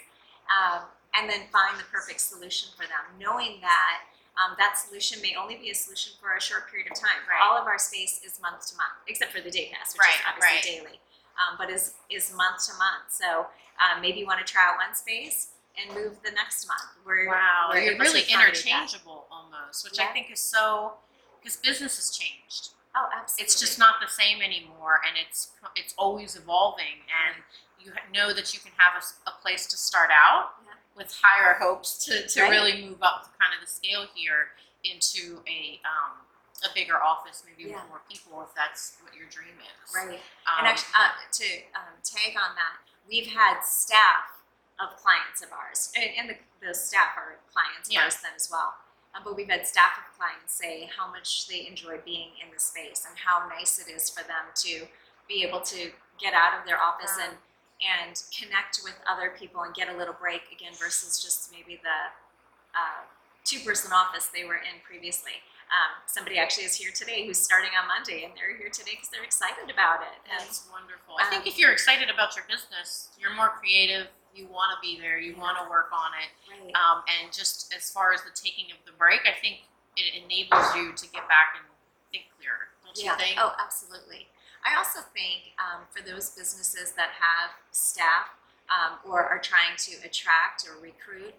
Um, 0.47 0.81
and 1.17 1.27
then 1.29 1.49
find 1.51 1.75
the 1.79 1.83
perfect 1.91 2.21
solution 2.21 2.69
for 2.77 2.85
them, 2.85 3.03
knowing 3.19 3.59
that 3.61 4.05
um, 4.37 4.53
that 4.61 4.77
solution 4.77 5.17
may 5.25 5.33
only 5.33 5.57
be 5.57 5.71
a 5.71 5.75
solution 5.75 6.13
for 6.21 6.37
a 6.37 6.41
short 6.41 6.69
period 6.69 6.85
of 6.91 6.95
time. 6.95 7.25
Right. 7.25 7.41
All 7.41 7.57
of 7.57 7.65
our 7.65 7.79
space 7.81 8.21
is 8.23 8.37
month 8.39 8.69
to 8.69 8.77
month, 8.77 8.93
except 9.09 9.33
for 9.33 9.41
the 9.41 9.49
day 9.49 9.73
pass, 9.73 9.97
which 9.97 10.05
Right, 10.05 10.13
is 10.13 10.21
obviously 10.29 10.53
right. 10.53 10.85
daily, 10.85 10.97
um, 11.39 11.57
but 11.57 11.69
is 11.69 11.93
is 12.09 12.33
month 12.35 12.65
to 12.67 12.73
month. 12.73 13.09
So 13.09 13.47
um, 13.81 14.01
maybe 14.01 14.19
you 14.19 14.25
want 14.25 14.45
to 14.45 14.51
try 14.51 14.63
out 14.67 14.75
one 14.77 14.95
space 14.95 15.49
and 15.77 15.93
move 15.93 16.17
the 16.23 16.31
next 16.31 16.67
month. 16.67 16.81
We're, 17.05 17.27
Wow, 17.27 17.69
we're 17.71 17.81
you're 17.81 17.97
really 17.99 18.21
accommodate 18.23 18.33
that. 18.33 18.49
interchangeable 18.49 19.25
almost, 19.31 19.83
which 19.83 19.99
I 19.99 20.07
think 20.07 20.31
is 20.31 20.39
so 20.39 20.93
because 21.39 21.57
business 21.57 21.97
has 21.97 22.09
changed. 22.09 22.69
Oh, 22.95 23.09
absolutely. 23.15 23.43
It's 23.45 23.59
just 23.59 23.77
not 23.77 23.95
the 24.01 24.09
same 24.11 24.41
anymore, 24.41 25.01
and 25.07 25.15
it's 25.23 25.51
it's 25.75 25.93
always 25.97 26.35
evolving. 26.35 27.05
And 27.13 27.43
you 27.79 27.91
know 28.11 28.33
that 28.33 28.53
you 28.53 28.59
can 28.59 28.71
have 28.77 29.01
a 29.27 29.31
place 29.41 29.67
to 29.67 29.77
start 29.77 30.09
out 30.11 30.49
Yeah. 30.65 30.73
with 30.95 31.15
higher 31.21 31.53
hopes 31.59 32.03
to, 32.05 32.27
to 32.27 32.41
Right. 32.41 32.49
really 32.49 32.81
move 32.83 33.03
up 33.03 33.29
kind 33.39 33.53
of 33.53 33.61
the 33.61 33.71
scale 33.71 34.07
here 34.15 34.49
into 34.83 35.41
a 35.47 35.79
um, 35.85 36.17
a 36.63 36.73
bigger 36.73 37.01
office, 37.01 37.43
maybe 37.45 37.69
Yeah. 37.69 37.81
with 37.81 37.89
more 37.89 38.01
people, 38.09 38.41
if 38.41 38.53
that's 38.55 38.97
what 39.01 39.13
your 39.13 39.27
dream 39.27 39.59
is. 39.61 39.93
Right. 39.93 40.19
Um, 40.47 40.59
And 40.59 40.67
actually, 40.67 40.93
uh, 40.95 41.11
to 41.31 41.47
um, 41.75 41.93
tag 42.03 42.35
on 42.37 42.55
that, 42.55 42.77
we've 43.07 43.27
had 43.27 43.61
staff 43.61 44.31
of 44.79 44.95
clients 44.97 45.41
of 45.41 45.51
ours, 45.53 45.91
and, 45.95 46.09
and 46.17 46.29
the, 46.29 46.37
the 46.65 46.73
staff 46.73 47.17
are 47.17 47.37
clients 47.51 47.89
of 47.89 47.93
Yeah. 47.93 48.03
ours 48.05 48.17
then 48.21 48.33
as 48.35 48.49
well. 48.49 48.75
Um, 49.15 49.23
but 49.23 49.35
we've 49.35 49.49
had 49.49 49.65
staff 49.65 49.97
of 49.97 50.17
clients 50.17 50.53
say 50.53 50.85
how 50.95 51.07
much 51.07 51.47
they 51.47 51.65
enjoy 51.67 51.97
being 51.99 52.31
in 52.43 52.51
the 52.53 52.59
space 52.59 53.05
and 53.07 53.17
how 53.17 53.47
nice 53.47 53.79
it 53.79 53.89
is 53.89 54.09
for 54.09 54.23
them 54.23 54.45
to 54.55 54.87
be 55.27 55.43
able 55.43 55.61
to 55.61 55.91
get 56.19 56.33
out 56.33 56.53
of 56.59 56.65
their 56.65 56.79
office 56.81 57.13
Wow. 57.17 57.25
and 57.29 57.37
and 57.79 58.23
connect 58.35 58.79
with 58.83 58.95
other 59.07 59.29
people 59.37 59.61
and 59.61 59.75
get 59.75 59.87
a 59.87 59.95
little 59.95 60.15
break 60.19 60.51
again 60.51 60.73
versus 60.79 61.21
just 61.21 61.51
maybe 61.51 61.79
the 61.83 62.09
uh, 62.73 63.05
two 63.45 63.59
person 63.59 63.91
office 63.93 64.25
they 64.33 64.43
were 64.45 64.55
in 64.57 64.81
previously. 64.83 65.33
Um, 65.67 65.99
somebody 66.07 66.39
actually 66.39 66.63
is 66.63 66.75
here 66.75 66.91
today 66.95 67.27
who's 67.27 67.37
starting 67.39 67.71
on 67.75 67.87
Monday, 67.91 68.23
and 68.23 68.31
they're 68.39 68.55
here 68.55 68.71
today 68.71 68.95
because 68.95 69.09
they're 69.11 69.27
excited 69.27 69.67
about 69.67 69.99
it. 69.99 70.15
And 70.31 70.39
That's 70.39 70.63
wonderful. 70.71 71.19
I 71.19 71.27
think 71.27 71.43
if 71.45 71.59
you're 71.59 71.75
excited 71.75 72.07
about 72.09 72.35
your 72.39 72.45
business, 72.47 73.11
you're 73.19 73.35
more 73.35 73.51
creative. 73.59 74.07
You 74.31 74.47
want 74.47 74.71
to 74.71 74.79
be 74.79 74.95
there. 74.95 75.19
You 75.19 75.35
want 75.35 75.59
to 75.59 75.67
work 75.67 75.91
on 75.91 76.15
it. 76.23 76.31
right. 76.47 76.71
Um, 76.71 77.03
and 77.19 77.33
just 77.35 77.73
as 77.75 77.91
far 77.91 78.13
as 78.13 78.23
the 78.23 78.31
taking 78.31 78.71
of 78.71 78.79
the 78.87 78.95
break, 78.95 79.27
I 79.27 79.35
think 79.35 79.67
it 79.99 80.15
enables 80.15 80.71
you 80.75 80.93
to 80.95 81.05
get 81.11 81.27
back 81.27 81.59
and 81.59 81.65
think 82.15 82.31
clearer. 82.39 82.71
Don't 82.85 82.95
you 82.95 83.11
think? 83.19 83.35
Oh, 83.35 83.51
absolutely. 83.59 84.31
I 84.63 84.77
also 84.77 84.99
think 85.11 85.51
um, 85.59 85.83
for 85.91 85.99
those 85.99 86.31
businesses 86.31 86.93
that 86.95 87.11
have 87.19 87.51
staff 87.71 88.31
um, 88.71 88.99
or 89.03 89.23
are 89.23 89.39
trying 89.39 89.75
to 89.89 89.99
attract 90.05 90.67
or 90.67 90.79
recruit 90.81 91.33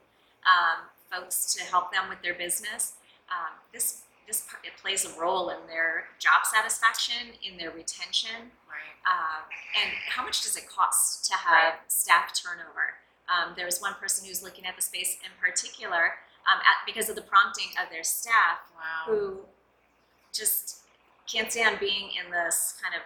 um, 0.44 0.88
folks 1.10 1.54
to 1.54 1.64
help 1.64 1.92
them 1.92 2.08
with 2.08 2.20
their 2.22 2.34
business, 2.34 2.94
um, 3.30 3.56
this 3.72 4.02
this 4.28 4.44
it 4.62 4.76
plays 4.80 5.04
a 5.04 5.20
role 5.20 5.48
in 5.50 5.56
their 5.66 6.04
job 6.20 6.44
satisfaction, 6.44 7.32
in 7.42 7.56
their 7.56 7.70
retention, 7.72 8.52
Right. 8.68 8.94
um, 9.08 9.42
and 9.82 9.90
how 10.08 10.22
much 10.24 10.42
does 10.42 10.54
it 10.56 10.68
cost 10.68 11.24
to 11.30 11.34
have 11.34 11.74
staff 11.88 12.32
turnover? 12.40 13.00
Um, 13.28 13.54
there 13.56 13.66
was 13.66 13.80
one 13.80 13.94
person 13.94 14.26
who's 14.28 14.42
looking 14.42 14.64
at 14.66 14.76
the 14.76 14.82
space 14.82 15.16
in 15.24 15.30
particular 15.40 16.14
um, 16.46 16.60
at, 16.60 16.86
because 16.86 17.08
of 17.08 17.16
the 17.16 17.22
prompting 17.22 17.68
of 17.82 17.90
their 17.90 18.04
staff 18.04 18.58
Wow. 18.76 19.04
who 19.06 19.38
just 20.32 20.80
can't 21.26 21.50
stand 21.50 21.80
being 21.80 22.10
in 22.24 22.30
this 22.30 22.76
kind 22.82 22.94
of 22.94 23.02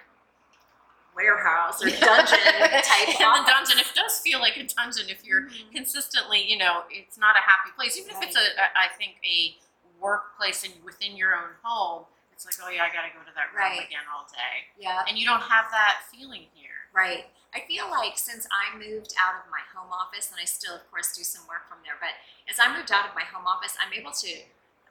warehouse 1.15 1.83
or 1.83 1.89
dungeon 1.91 2.39
type 2.39 3.09
in 3.09 3.15
the 3.19 3.45
dungeon. 3.47 3.79
It 3.79 3.93
does 3.95 4.19
feel 4.21 4.41
like 4.41 4.57
a 4.57 4.65
dungeon 4.65 5.11
if 5.11 5.25
you're 5.25 5.43
Mhm. 5.43 5.73
consistently, 5.73 6.43
you 6.43 6.57
know, 6.57 6.85
it's 6.91 7.19
not 7.19 7.37
a 7.37 7.41
happy 7.41 7.71
place. 7.77 7.97
Even 7.99 8.11
if 8.17 8.23
it's 8.23 8.37
a, 8.37 8.41
a 8.41 8.67
I 8.79 8.89
think 8.97 9.17
a 9.25 9.57
workplace 10.03 10.65
and 10.65 10.75
within 10.85 11.17
your 11.17 11.35
own 11.35 11.55
home, 11.63 12.05
it's 12.33 12.45
like, 12.45 12.57
oh 12.65 12.69
yeah, 12.71 12.83
I 12.83 12.91
got 12.91 13.07
to 13.07 13.13
go 13.15 13.23
to 13.23 13.31
that 13.39 13.55
room 13.55 13.63
Right. 13.79 13.87
again 13.87 14.03
all 14.11 14.27
day, 14.27 14.67
Yeah, 14.77 15.05
and 15.09 15.17
you 15.17 15.25
don't 15.25 15.43
have 15.47 15.71
that 15.71 16.03
feeling 16.11 16.47
here. 16.55 16.91
right. 16.93 17.27
I 17.55 17.61
feel 17.69 17.89
like 17.91 18.17
since 18.17 18.49
I 18.51 18.73
moved 18.79 19.13
out 19.21 19.35
of 19.45 19.51
my 19.53 19.61
home 19.77 19.93
office, 19.93 20.31
and 20.33 20.41
I 20.41 20.47
still, 20.47 20.75
of 20.75 20.91
course, 20.91 21.15
do 21.15 21.23
some 21.23 21.47
work 21.47 21.69
from 21.69 21.79
there, 21.85 21.95
but 22.01 22.17
as 22.51 22.59
I 22.59 22.75
moved 22.75 22.91
out 22.91 23.07
of 23.07 23.15
my 23.15 23.25
home 23.29 23.47
office, 23.47 23.77
I'm 23.79 23.93
able 23.93 24.11
to 24.11 24.33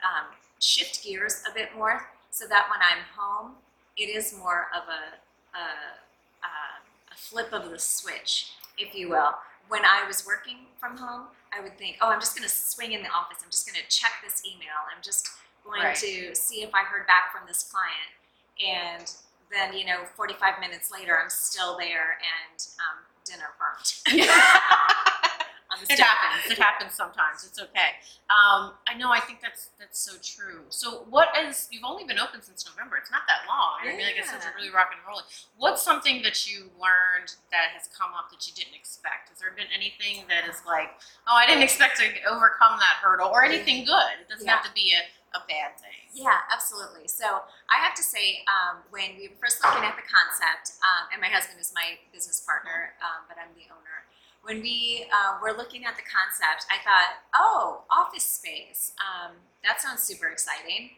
um, 0.05 0.29
shift 0.59 1.03
gears 1.03 1.41
a 1.49 1.53
bit 1.53 1.75
more 1.75 2.07
so 2.29 2.45
that 2.47 2.69
when 2.69 2.79
I'm 2.79 3.03
home, 3.17 3.53
it 3.97 4.09
is 4.13 4.37
more 4.37 4.67
of 4.77 4.83
a, 4.87 5.17
a, 5.57 5.65
a, 6.45 6.53
a 7.11 7.15
flip 7.17 7.51
of 7.51 7.69
the 7.71 7.79
switch, 7.79 8.51
if 8.77 8.93
you 8.93 9.09
will. 9.09 9.33
When 9.67 9.83
I 9.83 10.05
was 10.07 10.25
working 10.25 10.57
from 10.79 10.97
home, 10.97 11.27
I 11.53 11.61
would 11.61 11.77
think, 11.77 11.97
oh, 12.01 12.07
I'm 12.09 12.19
just 12.19 12.35
going 12.35 12.47
to 12.47 12.53
swing 12.53 12.93
in 12.93 13.01
the 13.03 13.09
office. 13.09 13.39
I'm 13.43 13.51
just 13.51 13.65
going 13.67 13.75
to 13.81 13.87
check 13.95 14.11
this 14.23 14.41
email. 14.45 14.75
I'm 14.95 15.01
just 15.03 15.27
going 15.65 15.81
Right. 15.81 15.95
to 15.95 16.33
see 16.35 16.63
if 16.63 16.73
I 16.73 16.83
heard 16.83 17.05
back 17.07 17.31
from 17.31 17.47
this 17.47 17.63
client. 17.71 18.11
And 18.59 19.11
then, 19.51 19.77
you 19.77 19.85
know, 19.85 20.05
45 20.15 20.59
minutes 20.59 20.91
later, 20.91 21.19
I'm 21.21 21.29
still 21.29 21.77
there 21.77 22.17
and 22.23 22.67
um, 22.79 23.03
dinner 23.25 23.51
burnt. 23.59 24.01
on 25.71 25.79
the 25.79 25.87
It 25.93 25.99
happens. 25.99 26.51
It 26.51 26.59
happens 26.67 26.93
sometimes. 26.93 27.43
It's 27.47 27.59
okay. 27.59 27.95
Um, 28.29 28.75
I 28.87 28.93
know. 28.99 29.09
I 29.11 29.19
think 29.19 29.39
that's 29.41 29.69
that's 29.79 29.99
so 29.99 30.13
true. 30.19 30.67
So, 30.69 31.07
what 31.09 31.29
is? 31.39 31.67
You've 31.71 31.83
only 31.87 32.03
been 32.03 32.19
open 32.19 32.41
since 32.41 32.67
November. 32.67 32.97
It's 32.97 33.11
not 33.11 33.23
that 33.27 33.47
long. 33.47 33.79
I 33.83 33.95
mean, 33.95 34.05
like 34.05 34.19
it 34.19 34.25
says, 34.27 34.43
Yeah. 34.43 34.51
you're 34.51 34.57
really 34.59 34.73
rock 34.75 34.91
and 34.91 34.99
rolling. 35.07 35.25
What's 35.55 35.81
something 35.81 36.21
that 36.23 36.43
you 36.47 36.67
learned 36.75 37.35
that 37.55 37.71
has 37.75 37.87
come 37.95 38.11
up 38.11 38.29
that 38.31 38.43
you 38.47 38.53
didn't 38.53 38.75
expect? 38.75 39.29
Has 39.31 39.39
there 39.39 39.51
been 39.55 39.71
anything 39.71 40.27
that 40.27 40.43
is 40.47 40.59
like, 40.67 40.91
oh, 41.27 41.35
I 41.35 41.47
didn't 41.47 41.63
expect 41.63 41.97
to 42.03 42.07
overcome 42.27 42.79
that 42.79 42.99
hurdle, 42.99 43.31
or 43.31 43.43
anything 43.43 43.83
good? 43.87 44.19
It 44.19 44.27
doesn't 44.31 44.47
have 44.47 44.63
to 44.67 44.71
be 44.75 44.91
a, 44.95 45.03
a 45.35 45.41
bad 45.47 45.79
thing. 45.79 46.11
Yeah, 46.11 46.43
absolutely. 46.51 47.07
So 47.07 47.47
I 47.71 47.79
have 47.79 47.95
to 47.95 48.03
say, 48.03 48.43
um, 48.51 48.83
when 48.91 49.15
we 49.15 49.27
were 49.31 49.39
first 49.39 49.63
looking 49.63 49.83
at 49.87 49.95
the 49.95 50.03
concept, 50.03 50.75
um, 50.83 51.07
and 51.15 51.19
my 51.23 51.31
husband 51.31 51.59
is 51.59 51.71
my 51.75 51.95
business 52.11 52.43
partner, 52.43 52.95
um, 52.99 53.23
but 53.31 53.39
I'm 53.39 53.51
the 53.55 53.67
owner. 53.71 54.07
When 54.43 54.61
we 54.61 55.05
uh, 55.13 55.37
were 55.41 55.55
looking 55.55 55.85
at 55.85 55.95
the 55.95 56.01
concept, 56.01 56.65
I 56.69 56.83
thought, 56.83 57.21
oh, 57.35 57.81
office 57.91 58.23
space. 58.23 58.93
Um, 58.97 59.33
that 59.63 59.81
sounds 59.81 60.01
super 60.01 60.27
exciting. 60.27 60.91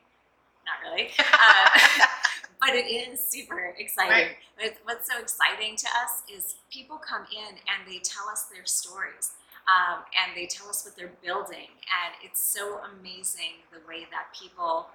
Not 0.65 0.91
really. 0.91 1.09
Uh, 1.19 2.05
but 2.59 2.75
it 2.75 2.87
is 2.87 3.19
super 3.19 3.73
exciting. 3.77 4.35
But 4.57 4.75
what's 4.85 5.11
so 5.11 5.19
exciting 5.19 5.75
to 5.75 5.87
us 5.87 6.23
is 6.33 6.55
people 6.71 6.97
come 6.97 7.25
in 7.31 7.55
and 7.67 7.91
they 7.91 7.99
tell 7.99 8.29
us 8.29 8.43
their 8.43 8.65
stories. 8.65 9.31
Um, 9.67 10.03
and 10.15 10.35
they 10.35 10.45
tell 10.45 10.69
us 10.69 10.85
what 10.85 10.95
they're 10.95 11.13
building. 11.23 11.71
And 11.87 12.13
it's 12.23 12.41
so 12.41 12.79
amazing 12.99 13.63
the 13.71 13.79
way 13.87 14.07
that 14.11 14.27
people 14.37 14.87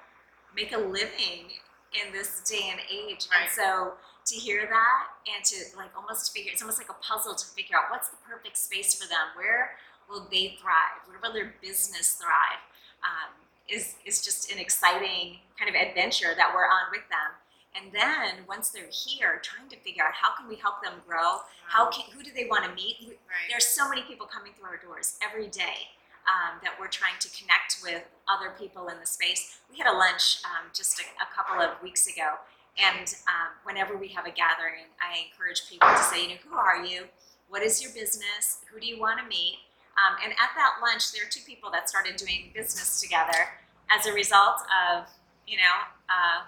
make 0.54 0.72
a 0.72 0.78
living 0.78 1.52
in 1.92 2.12
this 2.12 2.40
day 2.40 2.70
and 2.70 2.80
age. 2.90 3.28
Right. 3.30 3.42
And 3.42 3.50
so 3.50 3.94
to 4.28 4.34
hear 4.34 4.66
that 4.68 5.02
and 5.26 5.44
to 5.44 5.56
like 5.76 5.90
almost 5.96 6.32
figure 6.34 6.50
it's 6.52 6.62
almost 6.62 6.78
like 6.78 6.90
a 6.90 7.00
puzzle 7.02 7.34
to 7.34 7.46
figure 7.56 7.76
out 7.76 7.90
what's 7.90 8.08
the 8.08 8.16
perfect 8.28 8.56
space 8.56 8.94
for 8.94 9.08
them. 9.08 9.32
Where 9.36 9.76
will 10.08 10.26
they 10.30 10.56
thrive? 10.60 11.04
Where 11.06 11.18
will 11.22 11.32
their 11.32 11.54
business 11.62 12.12
thrive? 12.20 12.62
Um, 13.02 13.32
is 13.68 13.94
is 14.06 14.24
just 14.24 14.50
an 14.50 14.58
exciting 14.58 15.38
kind 15.58 15.68
of 15.68 15.76
adventure 15.76 16.32
that 16.36 16.52
we're 16.54 16.64
on 16.64 16.90
with 16.90 17.04
them. 17.08 17.36
And 17.76 17.92
then 17.92 18.44
once 18.48 18.70
they're 18.70 18.90
here, 18.90 19.40
trying 19.42 19.68
to 19.68 19.76
figure 19.76 20.02
out 20.02 20.14
how 20.14 20.34
can 20.34 20.48
we 20.48 20.56
help 20.56 20.82
them 20.82 20.94
grow? 21.06 21.44
How 21.68 21.90
can 21.90 22.04
who 22.10 22.22
do 22.22 22.30
they 22.34 22.46
want 22.48 22.64
to 22.64 22.74
meet? 22.74 22.96
Right. 23.28 23.46
there's 23.48 23.66
so 23.66 23.88
many 23.88 24.02
people 24.02 24.26
coming 24.26 24.52
through 24.56 24.68
our 24.68 24.80
doors 24.80 25.16
every 25.22 25.48
day 25.48 25.92
um, 26.28 26.60
that 26.62 26.72
we're 26.80 26.92
trying 26.92 27.16
to 27.20 27.28
connect 27.30 27.80
with 27.82 28.02
other 28.28 28.52
people 28.58 28.88
in 28.88 28.98
the 29.00 29.06
space. 29.06 29.60
We 29.70 29.78
had 29.78 29.86
a 29.86 29.96
lunch 29.96 30.40
um, 30.44 30.68
just 30.74 30.98
a, 31.00 31.04
a 31.20 31.28
couple 31.30 31.60
of 31.60 31.80
weeks 31.82 32.06
ago, 32.06 32.40
And 32.78 33.08
um, 33.26 33.50
whenever 33.64 33.96
we 33.96 34.08
have 34.08 34.24
a 34.26 34.30
gathering, 34.30 34.86
I 35.02 35.26
encourage 35.26 35.68
people 35.68 35.88
to 35.88 36.02
say, 36.02 36.22
you 36.22 36.28
know, 36.30 36.34
who 36.48 36.56
are 36.56 36.84
you? 36.84 37.04
What 37.48 37.62
is 37.62 37.82
your 37.82 37.92
business? 37.92 38.58
Who 38.72 38.78
do 38.78 38.86
you 38.86 39.00
want 39.00 39.20
to 39.20 39.26
meet? 39.26 39.58
Um, 39.98 40.16
and 40.22 40.32
at 40.32 40.50
that 40.54 40.78
lunch, 40.80 41.12
there 41.12 41.24
are 41.26 41.30
two 41.30 41.42
people 41.44 41.70
that 41.72 41.88
started 41.88 42.16
doing 42.16 42.50
business 42.54 43.00
together 43.00 43.50
as 43.90 44.06
a 44.06 44.12
result 44.12 44.62
of, 44.90 45.08
you 45.46 45.56
know, 45.56 45.76
uh, 46.08 46.46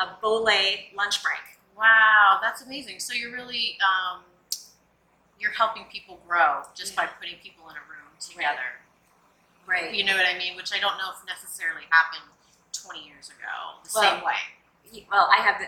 a 0.00 0.16
Bole 0.22 0.44
lunch 0.96 1.22
break. 1.22 1.44
Wow, 1.76 2.38
that's 2.40 2.62
amazing. 2.62 3.00
So 3.00 3.12
you're 3.12 3.32
really 3.32 3.76
um, 3.82 4.22
you're 5.38 5.52
helping 5.52 5.84
people 5.92 6.20
grow 6.26 6.62
just 6.74 6.96
by 6.96 7.06
putting 7.06 7.36
people 7.42 7.68
in 7.68 7.76
a 7.76 7.84
room 7.90 8.08
together. 8.20 8.80
Right. 9.66 9.92
You 9.94 10.04
know 10.04 10.16
what 10.16 10.26
I 10.26 10.38
mean? 10.38 10.56
Which 10.56 10.72
I 10.72 10.78
don't 10.78 10.96
know 10.98 11.10
if 11.10 11.24
necessarily 11.26 11.82
happened 11.90 12.30
20 12.72 13.04
years 13.04 13.28
ago 13.28 13.80
the 13.82 13.90
Well, 13.94 14.14
same 14.16 14.24
way. 14.24 14.40
Well, 15.10 15.28
I 15.36 15.40
have, 15.42 15.60
uh, 15.60 15.66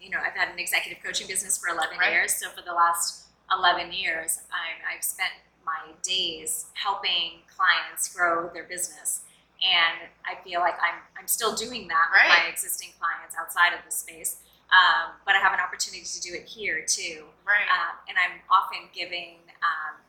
you 0.00 0.10
know, 0.10 0.18
I've 0.24 0.34
had 0.34 0.48
an 0.52 0.58
executive 0.58 1.02
coaching 1.02 1.26
business 1.26 1.58
for 1.58 1.68
11 1.68 1.98
Right. 1.98 2.12
years. 2.12 2.34
So 2.34 2.48
for 2.50 2.62
the 2.62 2.72
last 2.72 3.24
11 3.52 3.92
years, 3.92 4.40
I've, 4.52 4.96
I've 4.98 5.04
spent 5.04 5.32
my 5.64 5.92
days 6.02 6.66
helping 6.74 7.40
clients 7.54 8.12
grow 8.14 8.48
their 8.52 8.64
business. 8.64 9.22
And 9.62 10.10
I 10.26 10.42
feel 10.42 10.60
like 10.60 10.74
I'm, 10.82 11.00
I'm 11.18 11.28
still 11.28 11.54
doing 11.54 11.86
that 11.88 12.08
with 12.12 12.28
my 12.28 12.48
existing 12.50 12.90
clients 12.98 13.36
outside 13.38 13.72
of 13.72 13.84
the 13.84 13.92
space. 13.92 14.38
Um, 14.72 15.12
but 15.26 15.36
I 15.36 15.38
have 15.38 15.52
an 15.52 15.60
opportunity 15.60 16.02
to 16.04 16.20
do 16.20 16.34
it 16.34 16.46
here 16.48 16.82
too. 16.86 17.26
Right. 17.46 17.68
Um, 17.70 17.94
and 18.08 18.16
I'm 18.18 18.40
often 18.50 18.88
giving 18.94 19.36
um, 19.62 20.00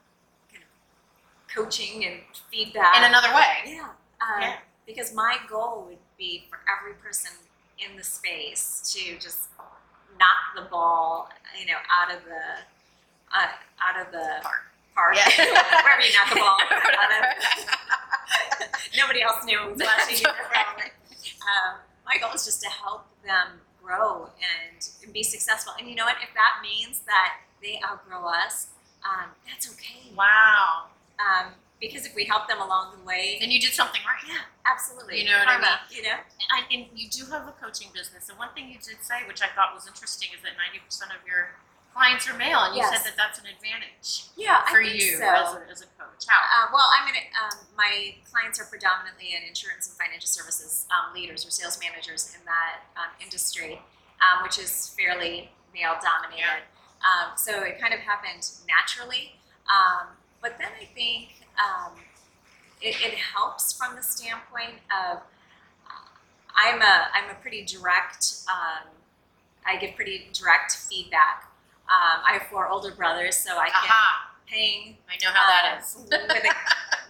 kind 0.51 0.63
of 0.63 1.53
coaching 1.53 2.05
and 2.05 2.21
feedback. 2.49 2.97
in 2.97 3.03
another 3.03 3.33
way. 3.35 3.73
Yeah. 3.75 3.89
Um, 4.21 4.41
Yeah. 4.41 4.55
Because 4.87 5.13
my 5.13 5.37
goal 5.49 5.85
would 5.87 5.99
be 6.17 6.45
for 6.49 6.59
every 6.67 6.93
person 6.95 7.31
in 7.79 7.97
the 7.97 8.03
space 8.03 8.93
to 8.93 9.15
just 9.19 9.49
knock 10.19 10.55
the 10.55 10.69
ball, 10.69 11.29
you 11.59 11.65
know, 11.65 11.79
out 11.91 12.15
of 12.15 12.23
the 12.25 12.43
uh, 13.33 13.47
out 13.81 14.05
of 14.05 14.11
the 14.11 14.41
Park. 14.43 14.61
park, 14.95 15.15
Yeah. 15.15 15.25
wherever 15.83 16.01
you 16.01 16.13
knock 16.13 16.29
the 16.29 16.39
ball 16.39 16.57
out 16.71 17.11
of. 17.11 17.23
Nobody 18.97 19.21
else 19.23 19.43
knew 19.45 19.57
who 19.57 19.69
was 19.71 19.81
watching. 19.81 20.23
Right. 20.51 20.91
Um, 21.41 21.79
my 22.05 22.17
goal 22.21 22.31
is 22.35 22.45
just 22.45 22.61
to 22.61 22.69
help 22.69 23.05
them 23.25 23.59
grow 23.83 24.29
and, 24.37 24.87
and 25.03 25.11
be 25.13 25.23
successful. 25.23 25.73
And 25.79 25.87
you 25.89 25.95
know 25.95 26.05
what? 26.05 26.17
If 26.21 26.29
that 26.35 26.61
means 26.61 27.01
that 27.07 27.37
they 27.61 27.79
outgrow 27.83 28.25
us, 28.27 28.67
um, 29.03 29.29
that's 29.47 29.71
okay. 29.73 30.13
wow. 30.15 30.85
Um, 31.19 31.53
because 31.89 32.05
if 32.07 32.15
we 32.15 32.23
help 32.25 32.47
them 32.47 32.61
along 32.61 32.95
the 32.95 33.03
way, 33.03 33.37
Then 33.39 33.51
you 33.51 33.59
did 33.59 33.73
something 33.73 34.01
right. 34.07 34.23
yeah, 34.27 34.47
absolutely. 34.69 35.19
You 35.19 35.29
know 35.29 35.39
what 35.39 35.47
I 35.49 35.57
mean? 35.59 35.79
You 35.91 36.03
know? 36.07 36.17
And, 36.55 36.63
and 36.71 36.81
you 36.95 37.09
do 37.09 37.25
have 37.31 37.47
a 37.47 37.55
coaching 37.59 37.89
business. 37.93 38.29
And 38.29 38.37
one 38.39 38.49
thing 38.55 38.69
you 38.69 38.79
did 38.79 39.03
say, 39.03 39.23
which 39.27 39.41
I 39.41 39.47
thought 39.55 39.75
was 39.75 39.87
interesting, 39.87 40.29
is 40.35 40.41
that 40.47 40.55
90% 40.55 40.79
of 41.11 41.19
your 41.27 41.59
clients 41.93 42.23
are 42.29 42.37
male. 42.39 42.63
And 42.65 42.73
you 42.75 42.81
Yes. 42.81 42.95
said 42.95 43.03
that 43.05 43.17
that's 43.19 43.37
an 43.37 43.45
advantage 43.51 44.31
Yeah, 44.39 44.63
for 44.65 44.79
I 44.81 44.87
think 44.89 45.01
you 45.03 45.17
so. 45.19 45.27
as, 45.27 45.49
a, 45.53 45.61
as 45.69 45.81
a 45.83 45.89
coach. 45.99 46.23
How? 46.25 46.39
Uh, 46.39 46.71
well, 46.73 46.87
I'm 46.95 47.05
in. 47.11 47.19
Um, 47.37 47.57
my 47.77 48.15
clients 48.31 48.59
are 48.59 48.65
predominantly 48.65 49.35
in 49.35 49.43
insurance 49.43 49.87
and 49.91 49.95
financial 49.99 50.27
services 50.31 50.87
um, 50.89 51.13
leaders 51.13 51.45
or 51.45 51.51
sales 51.51 51.77
managers 51.83 52.33
in 52.33 52.41
that 52.45 52.87
um, 52.97 53.11
industry, 53.21 53.81
um, 54.23 54.41
which 54.41 54.57
is 54.57 54.95
fairly 54.97 55.51
male 55.73 55.99
dominated. 56.01 56.63
Um, 57.03 57.35
so 57.35 57.61
it 57.61 57.79
kind 57.81 57.93
of 57.93 57.99
happened 57.99 58.47
naturally. 58.65 59.35
Um, 59.67 60.15
but 60.41 60.57
then 60.57 60.69
I 60.79 60.85
think 60.95 61.42
um, 61.57 61.93
it, 62.81 62.95
it 63.01 63.15
helps 63.15 63.73
from 63.73 63.95
the 63.95 64.03
standpoint 64.03 64.81
of 64.91 65.17
uh, 65.17 66.09
I'm 66.55 66.81
a 66.81 67.07
I'm 67.13 67.29
a 67.31 67.35
pretty 67.41 67.63
direct. 67.65 68.43
Um, 68.47 68.89
I 69.65 69.77
give 69.77 69.95
pretty 69.95 70.27
direct 70.33 70.75
feedback. 70.75 71.49
Um, 71.87 72.23
I 72.25 72.33
have 72.33 72.47
four 72.49 72.67
older 72.67 72.91
brothers, 72.91 73.37
so 73.37 73.57
I 73.57 73.69
can 73.69 73.87
Aha. 73.87 74.31
hang 74.45 74.97
I 75.09 75.15
know 75.23 75.31
how 75.31 75.45
that 75.47 75.77
um, 75.77 76.03
with 76.09 76.43
a, 76.43 76.53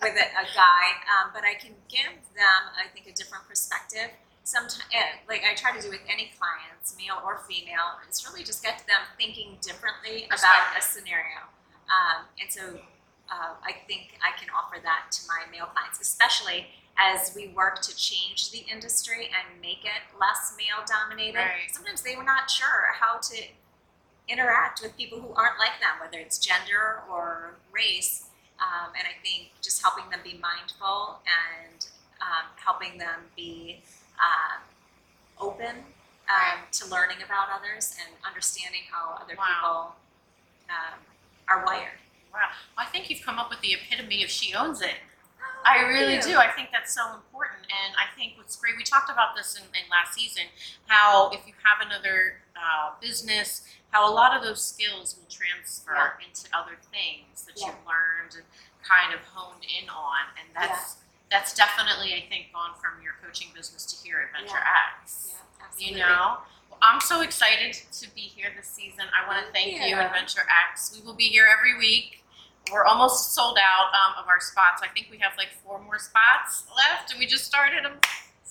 with 0.01 0.15
a, 0.17 0.27
a 0.33 0.45
guy, 0.55 0.85
um, 1.07 1.31
but 1.33 1.43
I 1.43 1.53
can 1.55 1.71
give 1.89 2.13
them, 2.35 2.61
I 2.75 2.87
think, 2.93 3.07
a 3.07 3.13
different 3.13 3.47
perspective. 3.47 4.11
Sometimes, 4.43 4.83
like 5.29 5.41
I 5.49 5.55
try 5.55 5.71
to 5.71 5.81
do 5.81 5.89
with 5.89 6.03
any 6.11 6.31
clients, 6.35 6.95
male 6.97 7.21
or 7.23 7.39
female, 7.47 8.01
it's 8.07 8.27
really 8.27 8.43
just 8.43 8.61
get 8.61 8.83
them 8.87 8.99
thinking 9.17 9.57
differently 9.61 10.25
about 10.27 10.75
a 10.77 10.81
scenario. 10.81 11.47
Um, 11.87 12.27
and 12.41 12.51
so 12.51 12.79
uh, 13.31 13.55
I 13.63 13.73
think 13.87 14.19
I 14.21 14.37
can 14.39 14.49
offer 14.55 14.77
that 14.83 15.11
to 15.11 15.21
my 15.27 15.49
male 15.51 15.67
clients, 15.67 15.99
especially 16.01 16.67
as 16.97 17.33
we 17.35 17.47
work 17.49 17.81
to 17.81 17.95
change 17.95 18.51
the 18.51 18.59
industry 18.71 19.29
and 19.33 19.61
make 19.61 19.83
it 19.83 20.01
less 20.19 20.53
male 20.57 20.85
dominated. 20.85 21.37
Right. 21.37 21.71
Sometimes 21.71 22.01
they 22.03 22.15
were 22.15 22.23
not 22.23 22.49
sure 22.49 22.93
how 22.99 23.17
to 23.17 23.37
interact 24.29 24.81
with 24.81 24.95
people 24.95 25.19
who 25.19 25.33
aren't 25.33 25.57
like 25.59 25.79
them, 25.81 25.97
whether 25.99 26.19
it's 26.19 26.37
gender 26.37 27.01
or 27.11 27.55
race. 27.71 28.25
Um, 28.59 28.93
and 28.97 29.05
I 29.07 29.15
think 29.25 29.51
just 29.61 29.81
helping 29.81 30.09
them 30.11 30.19
be 30.23 30.39
mindful 30.39 31.19
and 31.25 31.85
um, 32.21 32.45
helping 32.55 32.97
them 32.97 33.27
be 33.35 33.81
uh, 34.21 35.43
open 35.43 35.83
um, 36.29 36.59
to 36.71 36.87
learning 36.87 37.17
about 37.25 37.47
others 37.51 37.95
and 37.99 38.15
understanding 38.25 38.81
how 38.91 39.15
other 39.21 39.35
Wow. 39.37 39.43
people 39.43 39.95
um, 40.69 40.99
are 41.49 41.65
wired. 41.65 41.99
Wow. 42.33 42.49
I 42.77 42.85
think 42.85 43.09
you've 43.09 43.21
come 43.21 43.37
up 43.39 43.49
with 43.49 43.61
the 43.61 43.73
epitome 43.73 44.23
of 44.23 44.29
she 44.29 44.53
owns 44.53 44.81
it. 44.81 44.95
I 45.65 45.83
really 45.87 46.17
do. 46.19 46.35
I 46.37 46.51
think 46.51 46.69
that's 46.73 46.93
so 46.93 47.13
important. 47.15 47.61
And 47.71 47.95
I 47.95 48.11
think 48.19 48.33
what's 48.35 48.55
great, 48.57 48.75
we 48.75 48.83
talked 48.83 49.09
about 49.09 49.35
this 49.35 49.55
in, 49.55 49.63
in 49.71 49.87
last 49.89 50.13
season, 50.13 50.43
how 50.87 51.29
if 51.31 51.47
you 51.47 51.53
have 51.63 51.85
another 51.87 52.41
uh, 52.57 52.91
business, 52.99 53.63
how 53.91 54.09
a 54.09 54.13
lot 54.13 54.35
of 54.35 54.43
those 54.43 54.61
skills 54.63 55.15
will 55.15 55.29
transfer 55.29 56.19
into 56.19 56.49
other 56.51 56.75
things 56.91 57.45
that 57.45 57.53
Yeah. 57.55 57.67
you've 57.67 57.85
learned 57.87 58.35
and 58.35 58.43
kind 58.83 59.13
of 59.13 59.21
honed 59.31 59.63
in 59.63 59.87
on. 59.89 60.27
And 60.35 60.49
that's 60.53 60.97
that's 61.31 61.53
definitely, 61.55 62.13
I 62.13 62.27
think, 62.29 62.51
gone 62.53 62.71
from 62.81 63.01
your 63.01 63.13
coaching 63.23 63.47
business 63.55 63.85
to 63.87 64.05
here 64.05 64.19
at 64.19 64.37
Venture 64.37 64.59
X. 64.99 65.33
Yeah, 65.33 65.65
absolutely. 65.65 65.99
You 66.01 66.05
know? 66.05 66.37
I'm 66.81 66.99
so 66.99 67.21
excited 67.21 67.73
to 67.93 68.13
be 68.13 68.21
here 68.21 68.47
this 68.55 68.67
season. 68.67 69.05
I 69.15 69.25
want 69.27 69.45
to 69.45 69.51
thank 69.53 69.79
you, 69.89 69.95
Adventure 69.97 70.43
X. 70.69 70.93
We 70.93 71.05
will 71.05 71.15
be 71.15 71.29
here 71.29 71.47
every 71.47 71.77
week. 71.77 72.22
We're 72.71 72.85
almost 72.85 73.33
sold 73.33 73.57
out 73.57 73.91
um, 73.93 74.23
of 74.23 74.29
our 74.29 74.39
spots. 74.39 74.81
I 74.83 74.87
think 74.87 75.07
we 75.11 75.17
have 75.19 75.33
like 75.37 75.49
four 75.63 75.81
more 75.81 75.99
spots 75.99 76.63
left, 76.75 77.11
and 77.11 77.19
we 77.19 77.25
just 77.25 77.45
started. 77.45 77.85
I'm 77.85 77.99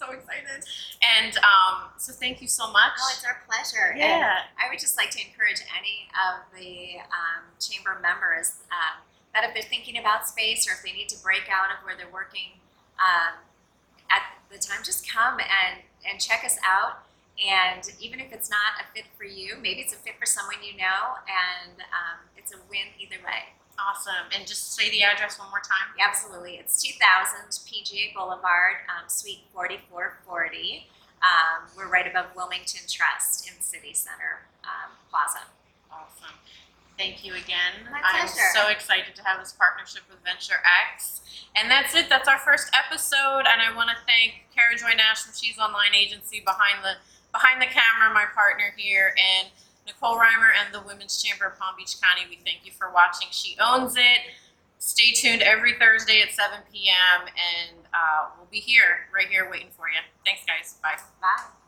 so 0.02 0.12
excited. 0.12 0.64
And 1.00 1.36
um, 1.38 1.90
so 1.96 2.12
thank 2.12 2.42
you 2.42 2.48
so 2.48 2.70
much. 2.70 2.92
Oh, 2.98 3.10
it's 3.14 3.24
our 3.24 3.40
pleasure. 3.46 3.92
And 3.92 4.00
yeah. 4.00 4.50
I 4.58 4.68
would 4.70 4.80
just 4.80 4.96
like 4.96 5.10
to 5.12 5.20
encourage 5.20 5.62
any 5.78 6.10
of 6.12 6.42
the 6.58 7.00
um, 7.08 7.44
chamber 7.60 7.98
members 8.02 8.60
um, 8.70 9.00
that 9.34 9.44
if 9.44 9.54
they're 9.54 9.62
thinking 9.62 9.98
about 9.98 10.28
space 10.28 10.68
or 10.68 10.72
if 10.72 10.82
they 10.82 10.92
need 10.92 11.08
to 11.10 11.18
break 11.22 11.46
out 11.50 11.70
of 11.70 11.84
where 11.84 11.96
they're 11.96 12.12
working 12.12 12.58
um, 12.98 13.38
at 14.10 14.22
the 14.50 14.58
time, 14.58 14.82
just 14.84 15.08
come 15.08 15.38
and, 15.40 15.82
and 16.08 16.20
check 16.20 16.44
us 16.44 16.58
out. 16.66 17.06
And 17.40 17.82
even 17.98 18.20
if 18.20 18.32
it's 18.32 18.50
not 18.50 18.76
a 18.82 18.84
fit 18.94 19.06
for 19.16 19.24
you, 19.24 19.56
maybe 19.56 19.80
it's 19.80 19.94
a 19.94 19.96
fit 19.96 20.14
for 20.20 20.26
someone 20.26 20.60
you 20.62 20.76
know, 20.76 21.16
and 21.24 21.80
um, 21.90 22.20
it's 22.36 22.52
a 22.52 22.58
win 22.68 22.92
either 23.00 23.16
way. 23.24 23.56
Awesome. 23.82 24.30
And 24.34 24.46
just 24.46 24.74
say 24.74 24.90
the 24.90 25.02
address 25.02 25.38
one 25.38 25.50
more 25.50 25.60
time. 25.60 25.90
Absolutely. 25.98 26.54
It's 26.54 26.82
2000 26.82 27.50
PGA 27.66 28.14
Boulevard, 28.14 28.86
um, 28.86 29.08
Suite 29.08 29.42
4440. 29.52 30.86
Um, 31.22 31.66
we're 31.76 31.90
right 31.90 32.06
above 32.06 32.26
Wilmington 32.36 32.82
Trust 32.88 33.48
in 33.48 33.60
City 33.60 33.94
Center 33.94 34.46
um, 34.64 34.94
Plaza. 35.10 35.46
Awesome. 35.90 36.34
Thank 36.98 37.24
you 37.24 37.34
again. 37.34 37.88
My 37.90 37.98
I'm 38.04 38.26
pleasure. 38.26 38.54
so 38.54 38.68
excited 38.68 39.16
to 39.16 39.22
have 39.24 39.40
this 39.40 39.52
partnership 39.52 40.02
with 40.10 40.22
Venture 40.22 40.62
X. 40.62 41.22
And 41.56 41.70
that's 41.70 41.94
it. 41.94 42.08
That's 42.08 42.28
our 42.28 42.38
first 42.38 42.70
episode. 42.74 43.50
And 43.50 43.58
I 43.58 43.74
want 43.74 43.90
to 43.90 43.96
thank 44.06 44.46
Kara 44.54 44.76
Joy 44.76 44.94
Nash 44.96 45.22
from 45.24 45.34
She's 45.34 45.58
Online 45.58 45.94
Agency 45.94 46.42
behind 46.44 46.84
the 46.84 47.02
behind 47.32 47.62
the 47.62 47.66
camera, 47.66 48.12
my 48.12 48.26
partner 48.34 48.74
here, 48.76 49.14
and 49.16 49.48
Nicole 49.86 50.16
Reimer 50.16 50.50
and 50.54 50.74
the 50.74 50.80
Women's 50.80 51.22
Chamber 51.22 51.46
of 51.46 51.58
Palm 51.58 51.74
Beach 51.76 51.96
County. 52.00 52.28
We 52.28 52.38
thank 52.44 52.64
you 52.64 52.72
for 52.72 52.90
watching. 52.92 53.28
She 53.30 53.56
owns 53.60 53.96
it. 53.96 54.20
Stay 54.78 55.12
tuned 55.12 55.42
every 55.42 55.74
Thursday 55.78 56.22
at 56.22 56.32
7 56.32 56.58
p.m. 56.72 57.26
and 57.28 57.78
uh, 57.94 58.30
we'll 58.36 58.48
be 58.50 58.58
here, 58.58 59.06
right 59.14 59.28
here, 59.28 59.48
waiting 59.50 59.70
for 59.70 59.88
you. 59.88 60.00
Thanks, 60.24 60.42
guys. 60.44 60.78
Bye. 60.82 60.98
Bye. 61.20 61.61